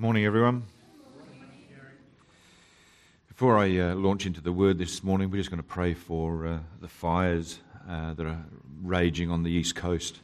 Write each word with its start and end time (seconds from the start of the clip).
Morning, 0.00 0.24
everyone. 0.24 0.62
Before 3.28 3.58
I 3.58 3.76
uh, 3.76 3.94
launch 3.96 4.24
into 4.24 4.40
the 4.40 4.50
word 4.50 4.78
this 4.78 5.04
morning, 5.04 5.30
we're 5.30 5.36
just 5.36 5.50
going 5.50 5.62
to 5.62 5.68
pray 5.68 5.92
for 5.92 6.46
uh, 6.46 6.58
the 6.80 6.88
fires 6.88 7.60
uh, 7.86 8.14
that 8.14 8.24
are 8.24 8.42
raging 8.82 9.30
on 9.30 9.42
the 9.42 9.50
east 9.50 9.74
coast 9.74 10.20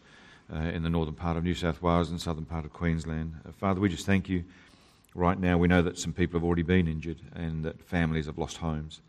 uh, 0.51 0.57
in 0.57 0.83
the 0.83 0.89
northern 0.89 1.13
part 1.13 1.37
of 1.37 1.45
New 1.45 1.55
South 1.55 1.83
Wales 1.83 2.09
and 2.09 2.19
southern 2.19 2.47
part 2.47 2.65
of 2.65 2.73
Queensland. 2.73 3.35
Uh, 3.47 3.53
Father, 3.53 3.79
we 3.79 3.91
just 3.91 4.07
thank 4.07 4.31
you. 4.31 4.45
Right 5.15 5.39
now, 5.39 5.59
we 5.59 5.69
know 5.69 5.83
that 5.83 5.99
some 5.99 6.15
people 6.15 6.41
have 6.41 6.45
already 6.47 6.63
been 6.63 6.89
injured 6.89 7.21
and 7.35 7.63
that 7.67 7.83
families 7.83 8.25
have 8.25 8.39
lost 8.39 8.57
homes. 8.57 9.03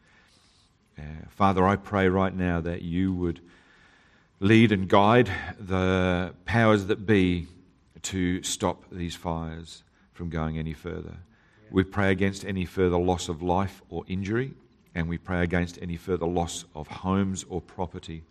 Uh, 0.99 1.03
Father, 1.29 1.65
I 1.65 1.77
pray 1.77 2.09
right 2.09 2.35
now 2.35 2.59
that 2.59 2.81
you 2.81 3.13
would 3.13 3.39
lead 4.41 4.73
and 4.73 4.89
guide 4.89 5.31
the 5.57 6.33
powers 6.43 6.87
that 6.87 7.05
be 7.05 7.47
to 8.01 8.43
stop 8.43 8.83
these 8.91 9.15
fires 9.15 9.83
from 10.17 10.29
going 10.29 10.57
any 10.57 10.73
further. 10.73 11.15
We 11.69 11.83
pray 11.83 12.11
against 12.11 12.43
any 12.43 12.65
further 12.65 12.97
loss 12.97 13.29
of 13.29 13.41
life 13.43 13.81
or 13.89 14.03
injury, 14.07 14.53
and 14.95 15.07
we 15.07 15.17
pray 15.17 15.43
against 15.43 15.77
any 15.81 15.95
further 15.95 16.25
loss 16.25 16.65
of 16.75 16.87
homes 16.87 17.45
or 17.49 17.61
property. 17.61 18.23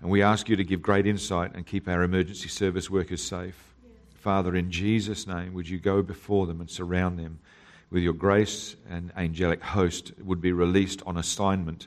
And 0.00 0.10
we 0.10 0.22
ask 0.22 0.48
you 0.48 0.56
to 0.56 0.64
give 0.64 0.82
great 0.82 1.06
insight 1.06 1.54
and 1.54 1.66
keep 1.66 1.88
our 1.88 2.02
emergency 2.02 2.48
service 2.48 2.90
workers 2.90 3.22
safe. 3.22 3.74
Father, 4.16 4.56
in 4.56 4.70
Jesus' 4.70 5.26
name, 5.26 5.54
would 5.54 5.68
you 5.68 5.78
go 5.78 6.02
before 6.02 6.46
them 6.46 6.60
and 6.60 6.68
surround 6.68 7.18
them 7.18 7.38
with 7.90 8.02
your 8.02 8.12
grace 8.12 8.74
and 8.90 9.12
angelic 9.16 9.62
host 9.62 10.12
would 10.22 10.40
be 10.40 10.52
released 10.52 11.00
on 11.06 11.16
assignment 11.16 11.86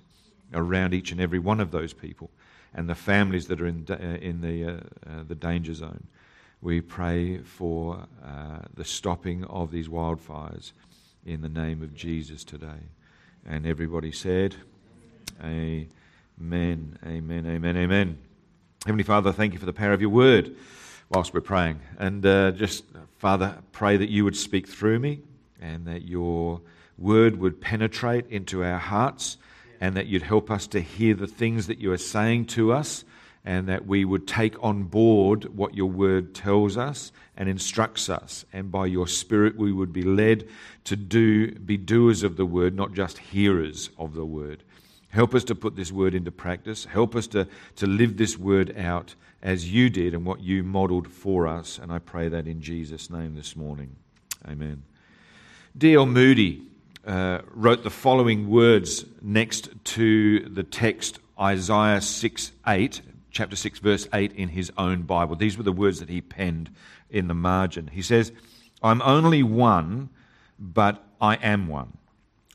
around 0.53 0.93
each 0.93 1.11
and 1.11 1.19
every 1.19 1.39
one 1.39 1.59
of 1.59 1.71
those 1.71 1.91
people 1.91 2.29
and 2.73 2.87
the 2.87 2.95
families 2.95 3.47
that 3.47 3.59
are 3.59 3.67
in, 3.67 3.85
uh, 3.89 4.17
in 4.21 4.39
the, 4.39 4.63
uh, 4.63 4.71
uh, 5.09 5.23
the 5.27 5.35
danger 5.35 5.73
zone. 5.73 6.07
We 6.61 6.81
pray 6.81 7.37
for 7.37 8.07
uh, 8.25 8.59
the 8.73 8.83
stopping 8.83 9.43
of 9.43 9.71
these 9.71 9.87
wildfires 9.87 10.71
in 11.23 11.41
the 11.41 11.49
name 11.49 11.83
of 11.83 11.93
Jesus 11.93 12.43
today. 12.43 12.89
And 13.45 13.67
everybody 13.67 14.11
said, 14.11 14.55
Amen, 15.43 15.93
amen, 16.41 16.97
amen, 17.45 17.77
amen. 17.77 18.17
Heavenly 18.85 19.03
Father, 19.03 19.31
thank 19.31 19.53
you 19.53 19.59
for 19.59 19.67
the 19.67 19.73
power 19.73 19.93
of 19.93 20.01
your 20.01 20.09
word 20.09 20.55
whilst 21.09 21.31
we're 21.31 21.41
praying. 21.41 21.79
And 21.99 22.25
uh, 22.25 22.51
just, 22.51 22.85
Father, 23.17 23.59
pray 23.71 23.97
that 23.97 24.09
you 24.09 24.23
would 24.23 24.35
speak 24.35 24.67
through 24.67 24.97
me 24.97 25.21
and 25.61 25.85
that 25.85 26.05
your 26.05 26.61
word 26.97 27.37
would 27.39 27.61
penetrate 27.61 28.25
into 28.31 28.63
our 28.63 28.79
hearts 28.79 29.37
and 29.79 29.95
that 29.95 30.07
you'd 30.07 30.23
help 30.23 30.49
us 30.49 30.65
to 30.67 30.81
hear 30.81 31.13
the 31.13 31.27
things 31.27 31.67
that 31.67 31.77
you 31.77 31.91
are 31.91 31.97
saying 31.97 32.45
to 32.45 32.73
us 32.73 33.05
and 33.47 33.69
that 33.69 33.87
we 33.87 34.03
would 34.03 34.27
take 34.27 34.61
on 34.61 34.83
board 34.83 35.45
what 35.55 35.73
your 35.73 35.89
word 35.89 36.35
tells 36.35 36.75
us 36.75 37.13
and 37.37 37.47
instructs 37.47 38.09
us. 38.09 38.43
And 38.51 38.69
by 38.69 38.87
your 38.87 39.07
spirit, 39.07 39.55
we 39.55 39.71
would 39.71 39.93
be 39.93 40.03
led 40.03 40.49
to 40.83 40.97
do, 40.97 41.53
be 41.53 41.77
doers 41.77 42.23
of 42.23 42.35
the 42.35 42.45
word, 42.45 42.75
not 42.75 42.91
just 42.91 43.17
hearers 43.17 43.89
of 43.97 44.15
the 44.15 44.25
word. 44.25 44.63
Help 45.11 45.33
us 45.33 45.45
to 45.45 45.55
put 45.55 45.77
this 45.77 45.93
word 45.93 46.13
into 46.13 46.29
practice. 46.29 46.83
Help 46.83 47.15
us 47.15 47.25
to, 47.27 47.47
to 47.77 47.87
live 47.87 48.17
this 48.17 48.37
word 48.37 48.77
out 48.77 49.15
as 49.41 49.71
you 49.71 49.89
did 49.89 50.13
and 50.13 50.25
what 50.25 50.41
you 50.41 50.61
modeled 50.61 51.07
for 51.07 51.47
us. 51.47 51.79
And 51.81 51.89
I 51.89 51.99
pray 51.99 52.27
that 52.27 52.47
in 52.47 52.61
Jesus' 52.61 53.09
name 53.09 53.33
this 53.33 53.55
morning. 53.55 53.95
Amen. 54.45 54.83
D.L. 55.77 56.05
Moody 56.05 56.63
uh, 57.05 57.39
wrote 57.53 57.85
the 57.85 57.89
following 57.89 58.49
words 58.49 59.05
next 59.21 59.69
to 59.85 60.41
the 60.49 60.63
text 60.63 61.19
Isaiah 61.39 62.01
6 62.01 62.51
8, 62.67 63.01
chapter 63.37 63.55
6, 63.55 63.77
verse 63.79 64.07
8, 64.13 64.33
in 64.33 64.49
his 64.49 64.71
own 64.79 65.03
Bible. 65.03 65.35
These 65.35 65.57
were 65.57 65.63
the 65.63 65.71
words 65.71 65.99
that 65.99 66.09
he 66.09 66.21
penned 66.21 66.71
in 67.11 67.27
the 67.27 67.35
margin. 67.35 67.85
He 67.85 68.01
says, 68.01 68.31
I'm 68.81 68.99
only 69.03 69.43
one, 69.43 70.09
but 70.57 71.03
I 71.21 71.35
am 71.35 71.67
one. 71.67 71.95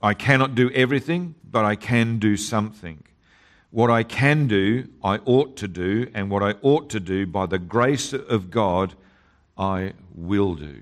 I 0.02 0.14
cannot 0.14 0.56
do 0.56 0.70
everything, 0.72 1.36
but 1.48 1.64
I 1.64 1.76
can 1.76 2.18
do 2.18 2.36
something. 2.36 3.04
What 3.70 3.90
I 3.90 4.02
can 4.02 4.48
do, 4.48 4.88
I 5.04 5.18
ought 5.18 5.56
to 5.58 5.68
do, 5.68 6.10
and 6.14 6.28
what 6.28 6.42
I 6.42 6.56
ought 6.62 6.90
to 6.90 6.98
do, 6.98 7.28
by 7.28 7.46
the 7.46 7.60
grace 7.60 8.12
of 8.12 8.50
God, 8.50 8.94
I 9.56 9.92
will 10.16 10.56
do. 10.56 10.80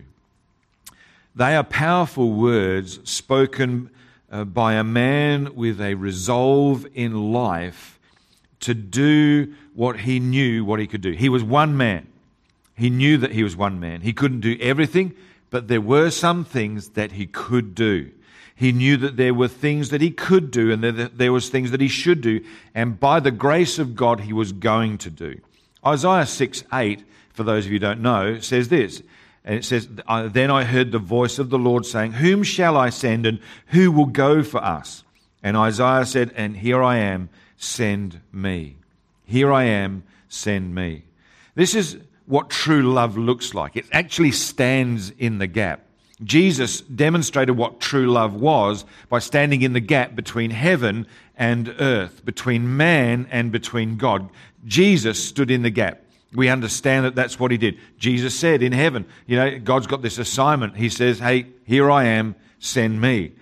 They 1.37 1.55
are 1.55 1.62
powerful 1.62 2.33
words 2.33 3.00
spoken 3.09 3.91
uh, 4.33 4.44
by 4.44 4.75
a 4.75 4.84
man 4.84 5.55
with 5.55 5.78
a 5.78 5.94
resolve 5.94 6.87
in 6.94 7.33
life 7.33 8.00
to 8.60 8.75
do 8.75 9.55
what 9.80 10.00
he 10.00 10.20
knew 10.20 10.62
what 10.62 10.78
he 10.78 10.86
could 10.86 11.00
do. 11.00 11.12
He 11.12 11.30
was 11.30 11.42
one 11.42 11.74
man. 11.74 12.06
He 12.76 12.91
knew 12.91 13.16
that 13.16 13.32
he 13.32 13.42
was 13.42 13.56
one 13.56 13.80
man. 13.80 14.02
He 14.02 14.12
couldn't 14.12 14.41
do 14.41 14.58
everything, 14.60 15.14
but 15.48 15.68
there 15.68 15.80
were 15.80 16.10
some 16.10 16.44
things 16.44 16.91
that 16.91 17.12
he 17.12 17.24
could 17.24 17.74
do. 17.74 18.10
He 18.54 18.72
knew 18.72 18.98
that 18.98 19.16
there 19.16 19.32
were 19.32 19.48
things 19.48 19.88
that 19.88 20.02
he 20.02 20.10
could 20.10 20.50
do 20.50 20.70
and 20.70 20.84
that 20.84 21.16
there 21.16 21.32
was 21.32 21.48
things 21.48 21.70
that 21.70 21.80
he 21.80 21.88
should 21.88 22.20
do, 22.20 22.44
and 22.74 23.00
by 23.00 23.20
the 23.20 23.30
grace 23.30 23.78
of 23.78 23.96
God 23.96 24.20
he 24.20 24.34
was 24.34 24.52
going 24.52 24.98
to 24.98 25.08
do. 25.08 25.41
Isaiah 25.86 26.26
6 26.26 26.64
8, 26.70 27.02
for 27.32 27.42
those 27.42 27.64
of 27.64 27.72
you 27.72 27.76
who 27.76 27.86
don't 27.86 28.02
know, 28.02 28.38
says 28.38 28.68
this 28.68 29.02
and 29.47 29.54
it 29.54 29.64
says, 29.64 29.88
Then 30.26 30.50
I 30.50 30.64
heard 30.64 30.92
the 30.92 30.98
voice 30.98 31.38
of 31.38 31.48
the 31.48 31.58
Lord 31.58 31.86
saying, 31.86 32.12
Whom 32.12 32.42
shall 32.42 32.76
I 32.76 32.91
send 32.91 33.24
and 33.24 33.41
who 33.68 33.91
will 33.91 34.04
go 34.04 34.42
for 34.42 34.62
us? 34.62 35.04
And 35.42 35.56
Isaiah 35.56 36.04
said, 36.04 36.32
And 36.36 36.58
here 36.58 36.82
I 36.82 36.98
am, 36.98 37.30
send 37.56 38.20
me. 38.30 38.76
Here 39.30 39.52
I 39.52 39.64
am, 39.64 40.02
send 40.28 40.74
me. 40.74 41.04
This 41.54 41.74
is 41.74 41.96
what 42.26 42.50
true 42.50 42.82
love 42.82 43.16
looks 43.16 43.54
like. 43.54 43.76
It 43.76 43.86
actually 43.92 44.32
stands 44.32 45.10
in 45.10 45.38
the 45.38 45.46
gap. 45.46 45.86
Jesus 46.22 46.82
demonstrated 46.82 47.56
what 47.56 47.80
true 47.80 48.10
love 48.10 48.34
was 48.34 48.84
by 49.08 49.20
standing 49.20 49.62
in 49.62 49.72
the 49.72 49.80
gap 49.80 50.14
between 50.14 50.50
heaven 50.50 51.06
and 51.36 51.74
earth, 51.78 52.24
between 52.24 52.76
man 52.76 53.26
and 53.30 53.50
between 53.50 53.96
God. 53.96 54.28
Jesus 54.66 55.22
stood 55.22 55.50
in 55.50 55.62
the 55.62 55.70
gap 55.70 56.02
we 56.34 56.48
understand 56.48 57.04
that 57.04 57.14
that's 57.14 57.41
what 57.41 57.50
he 57.50 57.58
did. 57.58 57.78
Jesus 57.98 58.38
said 58.38 58.62
in 58.62 58.72
heaven, 58.72 59.04
you 59.26 59.36
know, 59.36 59.58
God's 59.58 59.86
got 59.86 60.02
this 60.02 60.18
assignment. 60.18 60.76
He 60.76 60.88
says, 60.88 61.18
hey, 61.18 61.47
here 61.64 61.91
I 61.91 62.04
am, 62.04 62.36
send 62.58 63.00
me. 63.00 63.32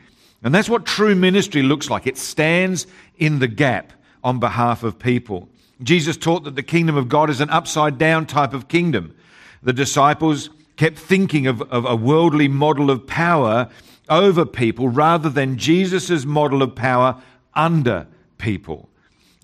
And 0.43 0.55
that's 0.55 0.69
what 0.69 0.87
true 0.87 1.15
ministry 1.15 1.63
looks 1.63 1.91
like. 1.91 2.07
It 2.07 2.17
stands 2.17 2.87
in 3.19 3.41
the 3.41 3.49
gap 3.49 3.93
on 4.25 4.39
behalf 4.39 4.83
of 4.83 4.99
people. 4.99 5.49
Jesus 5.83 6.17
taught 6.17 6.45
that 6.45 6.57
the 6.57 6.63
kingdom 6.63 6.97
of 6.97 7.09
God 7.09 7.31
is 7.31 7.41
an 7.41 7.51
upside 7.51 7.99
down 7.99 8.27
type 8.27 8.53
of 8.53 8.69
kingdom. 8.69 9.15
The 9.63 9.73
disciples 9.73 10.51
kept 10.77 10.99
thinking 10.99 11.47
of, 11.47 11.63
of 11.63 11.85
a 11.85 11.97
worldly 11.97 12.49
model 12.49 12.91
of 12.91 13.07
power 13.07 13.69
over 14.09 14.45
people 14.45 14.89
rather 14.89 15.29
than 15.29 15.59
Jesus' 15.59 16.25
model 16.25 16.63
of 16.63 16.75
power 16.75 17.23
under 17.55 18.07
people. 18.39 18.89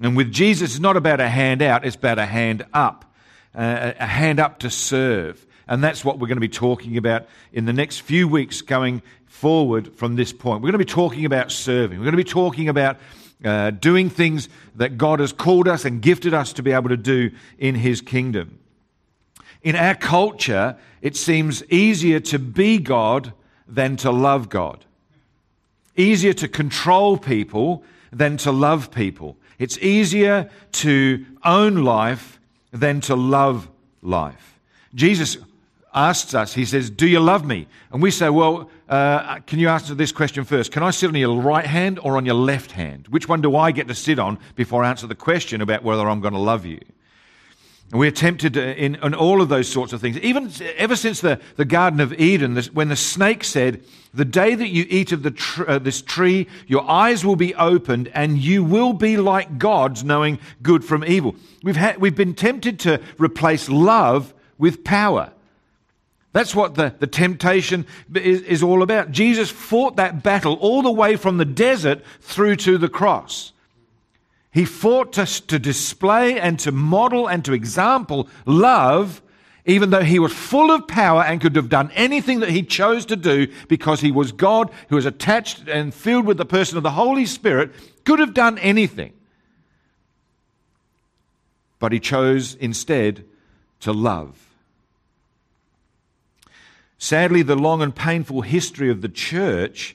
And 0.00 0.16
with 0.16 0.32
Jesus, 0.32 0.72
it's 0.72 0.80
not 0.80 0.96
about 0.96 1.20
a 1.20 1.28
hand 1.28 1.62
out, 1.62 1.84
it's 1.84 1.96
about 1.96 2.18
a 2.18 2.26
hand 2.26 2.64
up 2.72 3.04
uh, 3.54 3.92
a 3.98 4.06
hand 4.06 4.40
up 4.40 4.58
to 4.60 4.70
serve. 4.70 5.46
And 5.66 5.82
that's 5.82 6.04
what 6.04 6.18
we're 6.18 6.26
going 6.26 6.36
to 6.36 6.40
be 6.40 6.48
talking 6.48 6.96
about 6.96 7.26
in 7.52 7.64
the 7.64 7.72
next 7.72 8.00
few 8.00 8.28
weeks 8.28 8.60
going 8.60 9.02
forward 9.26 9.94
from 9.96 10.16
this 10.16 10.32
point. 10.32 10.62
We're 10.62 10.70
going 10.70 10.72
to 10.72 10.78
be 10.78 10.84
talking 10.84 11.24
about 11.24 11.50
serving. 11.50 11.98
We're 11.98 12.04
going 12.04 12.12
to 12.12 12.24
be 12.24 12.24
talking 12.24 12.68
about 12.68 12.98
uh, 13.44 13.70
doing 13.70 14.10
things 14.10 14.48
that 14.74 14.98
God 14.98 15.20
has 15.20 15.32
called 15.32 15.68
us 15.68 15.84
and 15.84 16.02
gifted 16.02 16.34
us 16.34 16.52
to 16.54 16.62
be 16.62 16.72
able 16.72 16.88
to 16.88 16.96
do 16.96 17.30
in 17.58 17.76
His 17.76 18.00
kingdom. 18.00 18.58
In 19.62 19.76
our 19.76 19.94
culture, 19.94 20.76
it 21.00 21.16
seems 21.16 21.64
easier 21.64 22.20
to 22.20 22.38
be 22.38 22.78
God 22.78 23.32
than 23.66 23.96
to 23.96 24.10
love 24.10 24.48
God. 24.48 24.84
Easier 25.96 26.34
to 26.34 26.48
control 26.48 27.16
people 27.16 27.82
than 28.12 28.36
to 28.38 28.52
love 28.52 28.90
people. 28.90 29.36
It's 29.58 29.78
easier 29.78 30.50
to 30.72 31.24
own 31.44 31.84
life 31.84 32.38
than 32.72 33.00
to 33.02 33.14
love 33.14 33.68
life. 34.02 34.58
Jesus 34.94 35.38
asks 35.94 36.34
us, 36.34 36.54
He 36.54 36.64
says, 36.64 36.90
Do 36.90 37.06
you 37.06 37.20
love 37.20 37.44
me? 37.44 37.66
And 37.92 38.02
we 38.02 38.10
say, 38.10 38.28
Well, 38.28 38.70
uh, 38.88 39.40
can 39.40 39.58
you 39.58 39.68
answer 39.68 39.94
this 39.94 40.12
question 40.12 40.44
first? 40.44 40.72
Can 40.72 40.82
I 40.82 40.90
sit 40.90 41.08
on 41.08 41.14
your 41.14 41.40
right 41.40 41.66
hand 41.66 41.98
or 42.00 42.16
on 42.16 42.26
your 42.26 42.34
left 42.34 42.72
hand? 42.72 43.08
Which 43.08 43.28
one 43.28 43.40
do 43.40 43.56
I 43.56 43.70
get 43.70 43.88
to 43.88 43.94
sit 43.94 44.18
on 44.18 44.38
before 44.56 44.84
I 44.84 44.90
answer 44.90 45.06
the 45.06 45.14
question 45.14 45.60
about 45.60 45.82
whether 45.82 46.08
I'm 46.08 46.20
going 46.20 46.34
to 46.34 46.40
love 46.40 46.66
you? 46.66 46.80
And 47.90 48.00
we're 48.00 48.10
tempted 48.10 48.56
in, 48.56 48.96
in 48.96 49.14
all 49.14 49.40
of 49.40 49.48
those 49.48 49.68
sorts 49.68 49.92
of 49.92 50.00
things. 50.00 50.18
Even 50.18 50.50
ever 50.76 50.96
since 50.96 51.20
the, 51.20 51.40
the 51.56 51.64
Garden 51.64 52.00
of 52.00 52.12
Eden, 52.14 52.54
this, 52.54 52.72
when 52.72 52.88
the 52.88 52.96
snake 52.96 53.44
said, 53.44 53.84
The 54.12 54.24
day 54.24 54.54
that 54.54 54.68
you 54.68 54.86
eat 54.88 55.12
of 55.12 55.22
tr- 55.36 55.70
uh, 55.70 55.78
this 55.78 56.02
tree, 56.02 56.48
your 56.66 56.88
eyes 56.90 57.24
will 57.24 57.36
be 57.36 57.54
opened 57.54 58.10
and 58.14 58.38
you 58.38 58.64
will 58.64 58.94
be 58.94 59.16
like 59.16 59.58
gods, 59.58 60.02
knowing 60.02 60.40
good 60.62 60.84
from 60.84 61.04
evil. 61.04 61.36
We've, 61.62 61.76
ha- 61.76 61.94
we've 61.98 62.16
been 62.16 62.34
tempted 62.34 62.80
to 62.80 63.00
replace 63.18 63.68
love 63.68 64.34
with 64.58 64.82
power. 64.82 65.33
That's 66.34 66.52
what 66.52 66.74
the, 66.74 66.92
the 66.98 67.06
temptation 67.06 67.86
is, 68.12 68.42
is 68.42 68.62
all 68.64 68.82
about. 68.82 69.12
Jesus 69.12 69.50
fought 69.50 69.96
that 69.96 70.24
battle 70.24 70.54
all 70.54 70.82
the 70.82 70.90
way 70.90 71.14
from 71.14 71.38
the 71.38 71.44
desert 71.44 72.02
through 72.20 72.56
to 72.56 72.76
the 72.76 72.88
cross. 72.88 73.52
He 74.50 74.64
fought 74.64 75.12
to, 75.12 75.26
to 75.46 75.60
display 75.60 76.40
and 76.40 76.58
to 76.58 76.72
model 76.72 77.28
and 77.28 77.44
to 77.44 77.52
example 77.52 78.28
love 78.46 79.22
even 79.64 79.90
though 79.90 80.02
he 80.02 80.18
was 80.18 80.32
full 80.32 80.70
of 80.70 80.86
power 80.88 81.22
and 81.22 81.40
could 81.40 81.56
have 81.56 81.68
done 81.68 81.90
anything 81.94 82.40
that 82.40 82.50
he 82.50 82.62
chose 82.62 83.06
to 83.06 83.16
do 83.16 83.46
because 83.68 84.00
he 84.00 84.10
was 84.10 84.32
God 84.32 84.70
who 84.88 84.96
was 84.96 85.06
attached 85.06 85.68
and 85.68 85.94
filled 85.94 86.26
with 86.26 86.36
the 86.36 86.44
person 86.44 86.76
of 86.76 86.82
the 86.82 86.90
Holy 86.90 87.24
Spirit, 87.24 87.70
could 88.04 88.18
have 88.18 88.34
done 88.34 88.58
anything. 88.58 89.14
But 91.78 91.92
he 91.92 92.00
chose 92.00 92.56
instead 92.56 93.24
to 93.80 93.92
love. 93.92 94.43
Sadly, 97.04 97.42
the 97.42 97.54
long 97.54 97.82
and 97.82 97.94
painful 97.94 98.40
history 98.40 98.88
of 98.88 99.02
the 99.02 99.10
church 99.10 99.94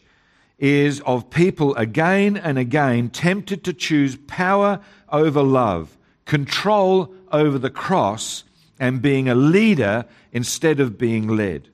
is 0.59 0.99
of 0.99 1.31
people 1.31 1.73
again 1.73 2.37
and 2.37 2.59
again 2.59 3.09
tempted 3.09 3.63
to 3.63 3.73
choose 3.73 4.15
power 4.27 4.79
over 5.11 5.41
love, 5.41 5.97
control 6.25 7.11
over 7.31 7.57
the 7.57 7.71
cross, 7.71 8.43
and 8.79 9.01
being 9.01 9.27
a 9.27 9.33
leader 9.33 10.05
instead 10.31 10.79
of 10.79 10.99
being 10.99 11.27
led. 11.27 11.69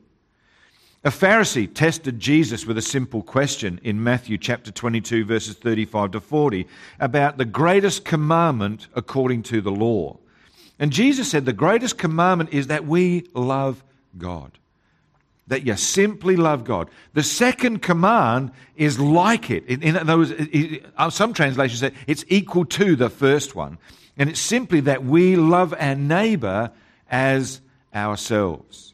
A 1.04 1.10
Pharisee 1.10 1.68
tested 1.68 2.18
Jesus 2.18 2.66
with 2.66 2.78
a 2.78 2.82
simple 2.82 3.22
question 3.22 3.82
in 3.84 4.02
Matthew 4.02 4.38
chapter 4.38 4.72
22, 4.72 5.26
verses 5.26 5.58
35 5.58 6.12
to 6.12 6.22
40, 6.22 6.66
about 6.98 7.38
the 7.38 7.44
greatest 7.44 8.06
commandment 8.06 8.88
according 8.96 9.44
to 9.44 9.60
the 9.60 9.70
law. 9.70 10.18
And 10.80 10.94
Jesus 10.94 11.30
said, 11.30 11.44
The 11.44 11.52
greatest 11.52 11.98
commandment 11.98 12.54
is 12.54 12.68
that 12.68 12.88
we 12.88 13.28
love 13.34 13.84
God. 14.18 14.60
That 15.48 15.66
you 15.66 15.76
simply 15.76 16.36
love 16.36 16.64
God. 16.64 16.90
The 17.14 17.22
second 17.22 17.84
command 17.84 18.52
is 18.76 19.00
like 19.00 19.52
it. 19.52 19.66
In 19.68 19.96
other 19.96 20.18
words, 20.18 20.34
uh, 20.98 21.10
some 21.12 21.34
translations 21.34 21.82
say 21.82 21.92
it's 22.08 22.26
equal 22.30 22.66
to 22.66 22.96
the 22.96 23.10
first 23.12 23.56
one. 23.56 23.78
And 24.18 24.30
it's 24.30 24.40
simply 24.40 24.80
that 24.82 25.04
we 25.04 25.36
love 25.36 25.76
our 25.78 25.96
neighbor 25.96 26.72
as 27.12 27.62
ourselves. 27.94 28.94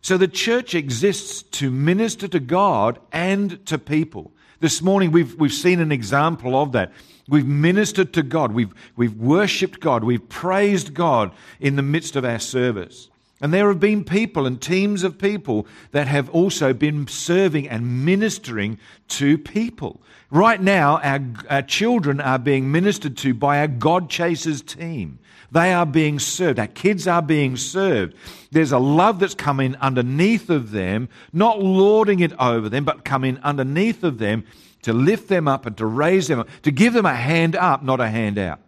So 0.00 0.16
the 0.16 0.28
church 0.28 0.74
exists 0.74 1.42
to 1.42 1.70
minister 1.70 2.28
to 2.28 2.40
God 2.40 3.00
and 3.12 3.64
to 3.66 3.76
people. 3.76 4.30
This 4.60 4.80
morning 4.80 5.10
we've, 5.10 5.34
we've 5.34 5.52
seen 5.52 5.80
an 5.80 5.92
example 5.92 6.56
of 6.56 6.72
that. 6.72 6.92
We've 7.28 7.46
ministered 7.46 8.14
to 8.14 8.22
God. 8.22 8.52
We've, 8.52 8.72
we've 8.94 9.16
worshipped 9.16 9.80
God. 9.80 10.04
We've 10.04 10.26
praised 10.28 10.94
God 10.94 11.32
in 11.60 11.76
the 11.76 11.82
midst 11.82 12.16
of 12.16 12.24
our 12.24 12.38
service. 12.38 13.10
And 13.40 13.52
there 13.52 13.68
have 13.68 13.80
been 13.80 14.02
people 14.02 14.46
and 14.46 14.60
teams 14.60 15.02
of 15.02 15.18
people 15.18 15.66
that 15.90 16.08
have 16.08 16.30
also 16.30 16.72
been 16.72 17.06
serving 17.06 17.68
and 17.68 18.04
ministering 18.04 18.78
to 19.08 19.36
people. 19.36 20.00
Right 20.30 20.60
now, 20.60 20.98
our, 21.02 21.20
our 21.50 21.62
children 21.62 22.20
are 22.20 22.38
being 22.38 22.72
ministered 22.72 23.16
to 23.18 23.34
by 23.34 23.60
our 23.60 23.68
God 23.68 24.08
Chasers 24.08 24.62
team. 24.62 25.18
They 25.52 25.72
are 25.72 25.86
being 25.86 26.18
served. 26.18 26.58
Our 26.58 26.66
kids 26.66 27.06
are 27.06 27.22
being 27.22 27.56
served. 27.56 28.14
There's 28.50 28.72
a 28.72 28.78
love 28.78 29.20
that's 29.20 29.34
coming 29.34 29.76
underneath 29.76 30.50
of 30.50 30.70
them, 30.70 31.08
not 31.32 31.62
lording 31.62 32.20
it 32.20 32.32
over 32.40 32.68
them, 32.68 32.84
but 32.84 33.04
coming 33.04 33.38
underneath 33.42 34.02
of 34.02 34.18
them 34.18 34.44
to 34.82 34.92
lift 34.92 35.28
them 35.28 35.46
up 35.46 35.66
and 35.66 35.76
to 35.76 35.86
raise 35.86 36.28
them 36.28 36.40
up, 36.40 36.48
to 36.62 36.70
give 36.70 36.94
them 36.94 37.06
a 37.06 37.14
hand 37.14 37.54
up, 37.54 37.82
not 37.82 38.00
a 38.00 38.08
hand 38.08 38.38
out. 38.38 38.60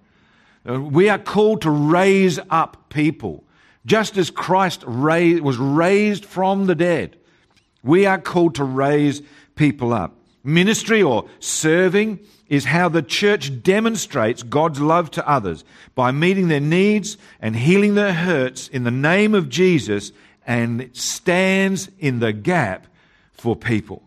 Uh, 0.69 0.81
we 0.81 1.09
are 1.09 1.19
called 1.19 1.63
to 1.63 1.71
raise 1.71 2.39
up 2.51 2.91
people. 2.91 3.45
Just 3.87 4.17
as 4.17 4.31
Christ 4.31 4.87
was 4.87 5.57
raised 5.57 6.25
from 6.25 6.67
the 6.67 6.75
dead, 6.75 7.17
we 7.83 8.07
are 8.07 8.19
called 8.19 8.57
to 8.57 8.65
raise 8.65 9.23
people 9.55 9.93
up. 9.93 10.15
Ministry 10.45 11.03
or 11.03 11.29
serving 11.41 12.21
is 12.49 12.65
how 12.65 12.89
the 12.89 13.03
church 13.03 13.63
demonstrates 13.63 14.43
God's 14.43 14.81
love 14.81 15.11
to 15.13 15.29
others 15.29 15.65
by 15.95 16.11
meeting 16.11 16.49
their 16.49 16.61
needs 16.61 17.19
and 17.41 17.55
healing 17.55 17.95
their 17.95 18.15
hurts 18.15 18.69
in 18.69 18.85
the 18.85 18.91
name 18.91 19.35
of 19.35 19.49
Jesus 19.49 20.13
and 20.47 20.81
it 20.81 20.97
stands 20.97 21.91
in 21.99 22.21
the 22.21 22.33
gap 22.33 22.87
for 23.33 23.55
people. 23.55 24.03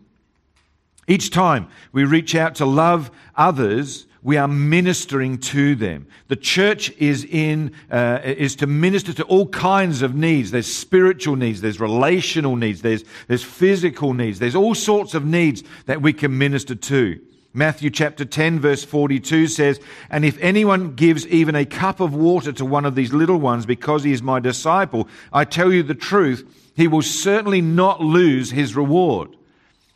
Each 1.06 1.30
time 1.30 1.68
we 1.92 2.04
reach 2.04 2.34
out 2.34 2.56
to 2.56 2.66
love 2.66 3.10
others, 3.36 4.06
we 4.22 4.36
are 4.36 4.46
ministering 4.48 5.38
to 5.38 5.74
them. 5.74 6.06
The 6.28 6.36
church 6.36 6.90
is 6.98 7.24
in 7.24 7.72
uh, 7.90 8.20
is 8.22 8.56
to 8.56 8.66
minister 8.66 9.12
to 9.14 9.24
all 9.24 9.48
kinds 9.48 10.02
of 10.02 10.14
needs. 10.14 10.50
There's 10.50 10.72
spiritual 10.72 11.36
needs, 11.36 11.60
there's 11.60 11.80
relational 11.80 12.56
needs, 12.56 12.82
there's 12.82 13.04
there's 13.26 13.42
physical 13.42 14.14
needs, 14.14 14.38
there's 14.38 14.54
all 14.54 14.74
sorts 14.74 15.14
of 15.14 15.24
needs 15.24 15.64
that 15.86 16.02
we 16.02 16.12
can 16.12 16.38
minister 16.38 16.74
to. 16.74 17.20
Matthew 17.54 17.90
chapter 17.90 18.24
10 18.24 18.60
verse 18.60 18.82
42 18.82 19.46
says, 19.46 19.78
And 20.08 20.24
if 20.24 20.38
anyone 20.40 20.94
gives 20.94 21.26
even 21.26 21.54
a 21.54 21.66
cup 21.66 22.00
of 22.00 22.14
water 22.14 22.50
to 22.52 22.64
one 22.64 22.86
of 22.86 22.94
these 22.94 23.12
little 23.12 23.36
ones 23.36 23.66
because 23.66 24.04
he 24.04 24.12
is 24.12 24.22
my 24.22 24.40
disciple, 24.40 25.06
I 25.32 25.44
tell 25.44 25.70
you 25.70 25.82
the 25.82 25.94
truth, 25.94 26.72
he 26.74 26.88
will 26.88 27.02
certainly 27.02 27.60
not 27.60 28.00
lose 28.00 28.50
his 28.50 28.74
reward. 28.74 29.36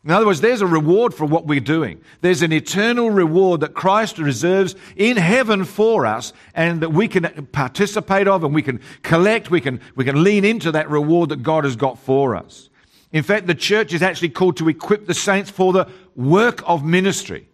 In 0.06 0.12
other 0.12 0.24
words, 0.24 0.40
there's 0.40 0.60
a 0.60 0.68
reward 0.68 1.12
for 1.12 1.24
what 1.24 1.46
we're 1.46 1.58
doing. 1.58 2.00
There's 2.20 2.42
an 2.42 2.52
eternal 2.52 3.10
reward 3.10 3.62
that 3.62 3.74
Christ 3.74 4.18
reserves 4.18 4.76
in 4.94 5.16
heaven 5.16 5.64
for 5.64 6.06
us 6.06 6.32
and 6.54 6.80
that 6.80 6.92
we 6.92 7.08
can 7.08 7.48
participate 7.50 8.28
of 8.28 8.44
and 8.44 8.54
we 8.54 8.62
can 8.62 8.80
collect, 9.02 9.50
we 9.50 9.60
can, 9.60 9.80
we 9.96 10.04
can 10.04 10.22
lean 10.22 10.44
into 10.44 10.70
that 10.70 10.88
reward 10.88 11.30
that 11.30 11.42
God 11.42 11.64
has 11.64 11.74
got 11.74 11.98
for 11.98 12.36
us. 12.36 12.70
In 13.10 13.24
fact, 13.24 13.48
the 13.48 13.54
church 13.54 13.92
is 13.92 14.00
actually 14.00 14.28
called 14.28 14.56
to 14.58 14.68
equip 14.68 15.06
the 15.06 15.14
saints 15.14 15.50
for 15.50 15.72
the 15.72 15.88
work 16.14 16.62
of 16.68 16.84
ministry. 16.84 17.48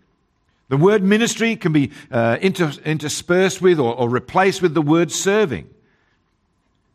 The 0.69 0.76
word 0.76 1.02
ministry 1.02 1.56
can 1.56 1.72
be 1.72 1.90
uh, 2.10 2.37
inter- 2.43 2.72
interspersed 2.84 3.62
with 3.62 3.81
or, 3.81 3.94
or 3.94 4.10
replaced 4.10 4.60
with 4.60 4.75
the 4.75 4.82
word 4.82 5.10
serving. 5.10 5.70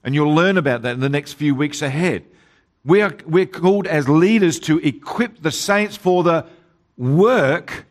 And 0.03 0.13
you'll 0.13 0.35
learn 0.35 0.57
about 0.57 0.83
that 0.83 0.93
in 0.93 0.99
the 0.99 1.09
next 1.09 1.33
few 1.33 1.55
weeks 1.55 1.81
ahead. 1.81 2.25
We 2.85 3.01
are, 3.01 3.15
we're 3.25 3.45
called 3.45 3.87
as 3.87 4.07
leaders 4.07 4.59
to 4.61 4.79
equip 4.79 5.41
the 5.41 5.51
saints 5.51 5.97
for 5.97 6.23
the 6.23 6.45
work 6.97 7.85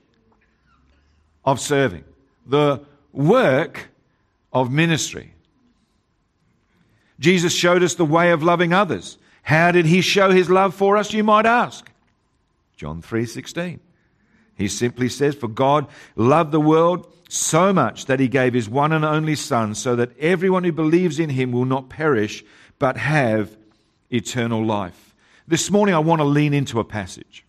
of 1.45 1.61
serving, 1.61 2.05
the 2.47 2.85
work 3.13 3.89
of 4.53 4.73
ministry. 4.73 5.35
Jesus 7.21 7.55
showed 7.55 7.83
us 7.83 7.95
the 7.95 8.05
way 8.05 8.31
of 8.31 8.43
loving 8.43 8.73
others. 8.73 9.19
How 9.43 9.71
did 9.71 9.87
he 9.87 10.01
show 10.01 10.31
his 10.31 10.51
love 10.51 10.75
for 10.75 10.97
us, 10.97 11.13
you 11.13 11.23
might 11.23 11.47
ask? 11.47 11.91
John 12.77 13.01
3:16. 13.01 13.81
He 14.57 14.69
simply 14.69 15.09
says, 15.09 15.35
"For 15.35 15.49
God 15.49 15.87
loved 16.15 16.51
the 16.51 16.61
world 16.61 17.07
so 17.29 17.73
much 17.73 18.07
that 18.07 18.21
he 18.21 18.29
gave 18.29 18.55
his 18.55 18.69
one 18.69 18.93
and 18.93 19.05
only 19.05 19.35
son 19.35 19.75
so 19.75 19.97
that 19.97 20.17
everyone 20.19 20.65
who 20.65 20.73
believes 20.73 21.19
in 21.19 21.31
him 21.31 21.53
will 21.53 21.65
not 21.65 21.89
perish 21.89 22.45
but 22.79 22.97
have 22.97 23.57
eternal 24.11 24.65
life." 24.65 25.15
This 25.49 25.71
morning 25.71 25.95
I 25.95 26.01
want 26.01 26.21
to 26.21 26.25
lean 26.25 26.55
into 26.55 26.81
a 26.81 26.85
passage. 26.85 27.45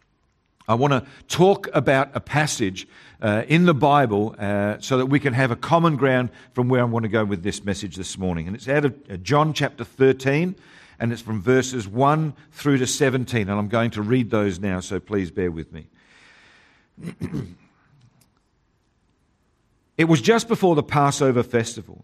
I 0.67 0.75
want 0.75 0.91
to 0.91 1.05
talk 1.29 1.69
about 1.73 2.09
a 2.13 2.19
passage 2.19 2.87
uh, 3.21 3.43
in 3.47 3.65
the 3.65 3.73
Bible 3.73 4.35
uh, 4.37 4.77
so 4.79 4.97
that 4.97 5.05
we 5.05 5.19
can 5.19 5.33
have 5.33 5.49
a 5.49 5.55
common 5.55 5.95
ground 5.95 6.29
from 6.53 6.67
where 6.67 6.81
I 6.81 6.83
want 6.83 7.03
to 7.03 7.09
go 7.09 7.23
with 7.23 7.41
this 7.41 7.63
message 7.63 7.95
this 7.95 8.17
morning. 8.17 8.47
And 8.47 8.55
it's 8.55 8.67
out 8.67 8.83
of 8.83 8.93
uh, 9.09 9.15
John 9.17 9.53
chapter 9.53 9.85
13 9.85 10.55
and 10.99 11.13
it's 11.13 11.21
from 11.21 11.41
verses 11.41 11.87
1 11.87 12.33
through 12.51 12.79
to 12.79 12.87
17. 12.87 13.43
And 13.43 13.51
I'm 13.51 13.69
going 13.69 13.91
to 13.91 14.01
read 14.01 14.29
those 14.29 14.59
now, 14.59 14.81
so 14.81 14.99
please 14.99 15.31
bear 15.31 15.51
with 15.51 15.71
me. 15.71 15.87
it 19.97 20.05
was 20.05 20.21
just 20.21 20.47
before 20.47 20.75
the 20.75 20.83
Passover 20.83 21.43
festival. 21.43 22.03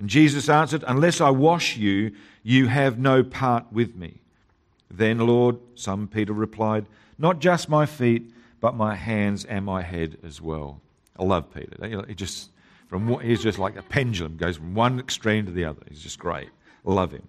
And 0.00 0.08
Jesus 0.08 0.48
answered, 0.48 0.82
Unless 0.86 1.20
I 1.20 1.30
wash 1.30 1.76
you, 1.76 2.12
you 2.42 2.66
have 2.66 2.98
no 2.98 3.22
part 3.22 3.66
with 3.70 3.94
me. 3.94 4.18
Then, 4.90 5.18
Lord, 5.18 5.58
some 5.76 6.08
Peter 6.08 6.32
replied, 6.32 6.86
not 7.18 7.38
just 7.38 7.68
my 7.68 7.84
feet, 7.84 8.32
but 8.60 8.74
my 8.74 8.94
hands 8.94 9.44
and 9.44 9.64
my 9.64 9.82
head 9.82 10.16
as 10.24 10.40
well. 10.40 10.80
I 11.18 11.24
love 11.24 11.52
Peter. 11.52 12.04
He 12.08 12.14
just 12.14 12.50
from 12.88 13.20
he's 13.20 13.42
just 13.42 13.58
like 13.58 13.76
a 13.76 13.82
pendulum, 13.82 14.36
goes 14.36 14.56
from 14.56 14.74
one 14.74 14.98
extreme 14.98 15.46
to 15.46 15.52
the 15.52 15.66
other. 15.66 15.82
He's 15.88 16.02
just 16.02 16.18
great. 16.18 16.48
Love 16.82 17.12
him. 17.12 17.28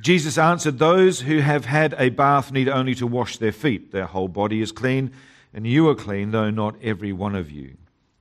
Jesus 0.00 0.36
answered, 0.36 0.78
Those 0.78 1.20
who 1.20 1.38
have 1.38 1.64
had 1.66 1.94
a 1.98 2.10
bath 2.10 2.52
need 2.52 2.68
only 2.68 2.94
to 2.96 3.06
wash 3.06 3.38
their 3.38 3.52
feet. 3.52 3.92
Their 3.92 4.06
whole 4.06 4.28
body 4.28 4.60
is 4.60 4.72
clean, 4.72 5.12
and 5.54 5.66
you 5.66 5.88
are 5.88 5.94
clean, 5.94 6.32
though 6.32 6.50
not 6.50 6.74
every 6.82 7.12
one 7.12 7.36
of 7.36 7.50
you. 7.50 7.76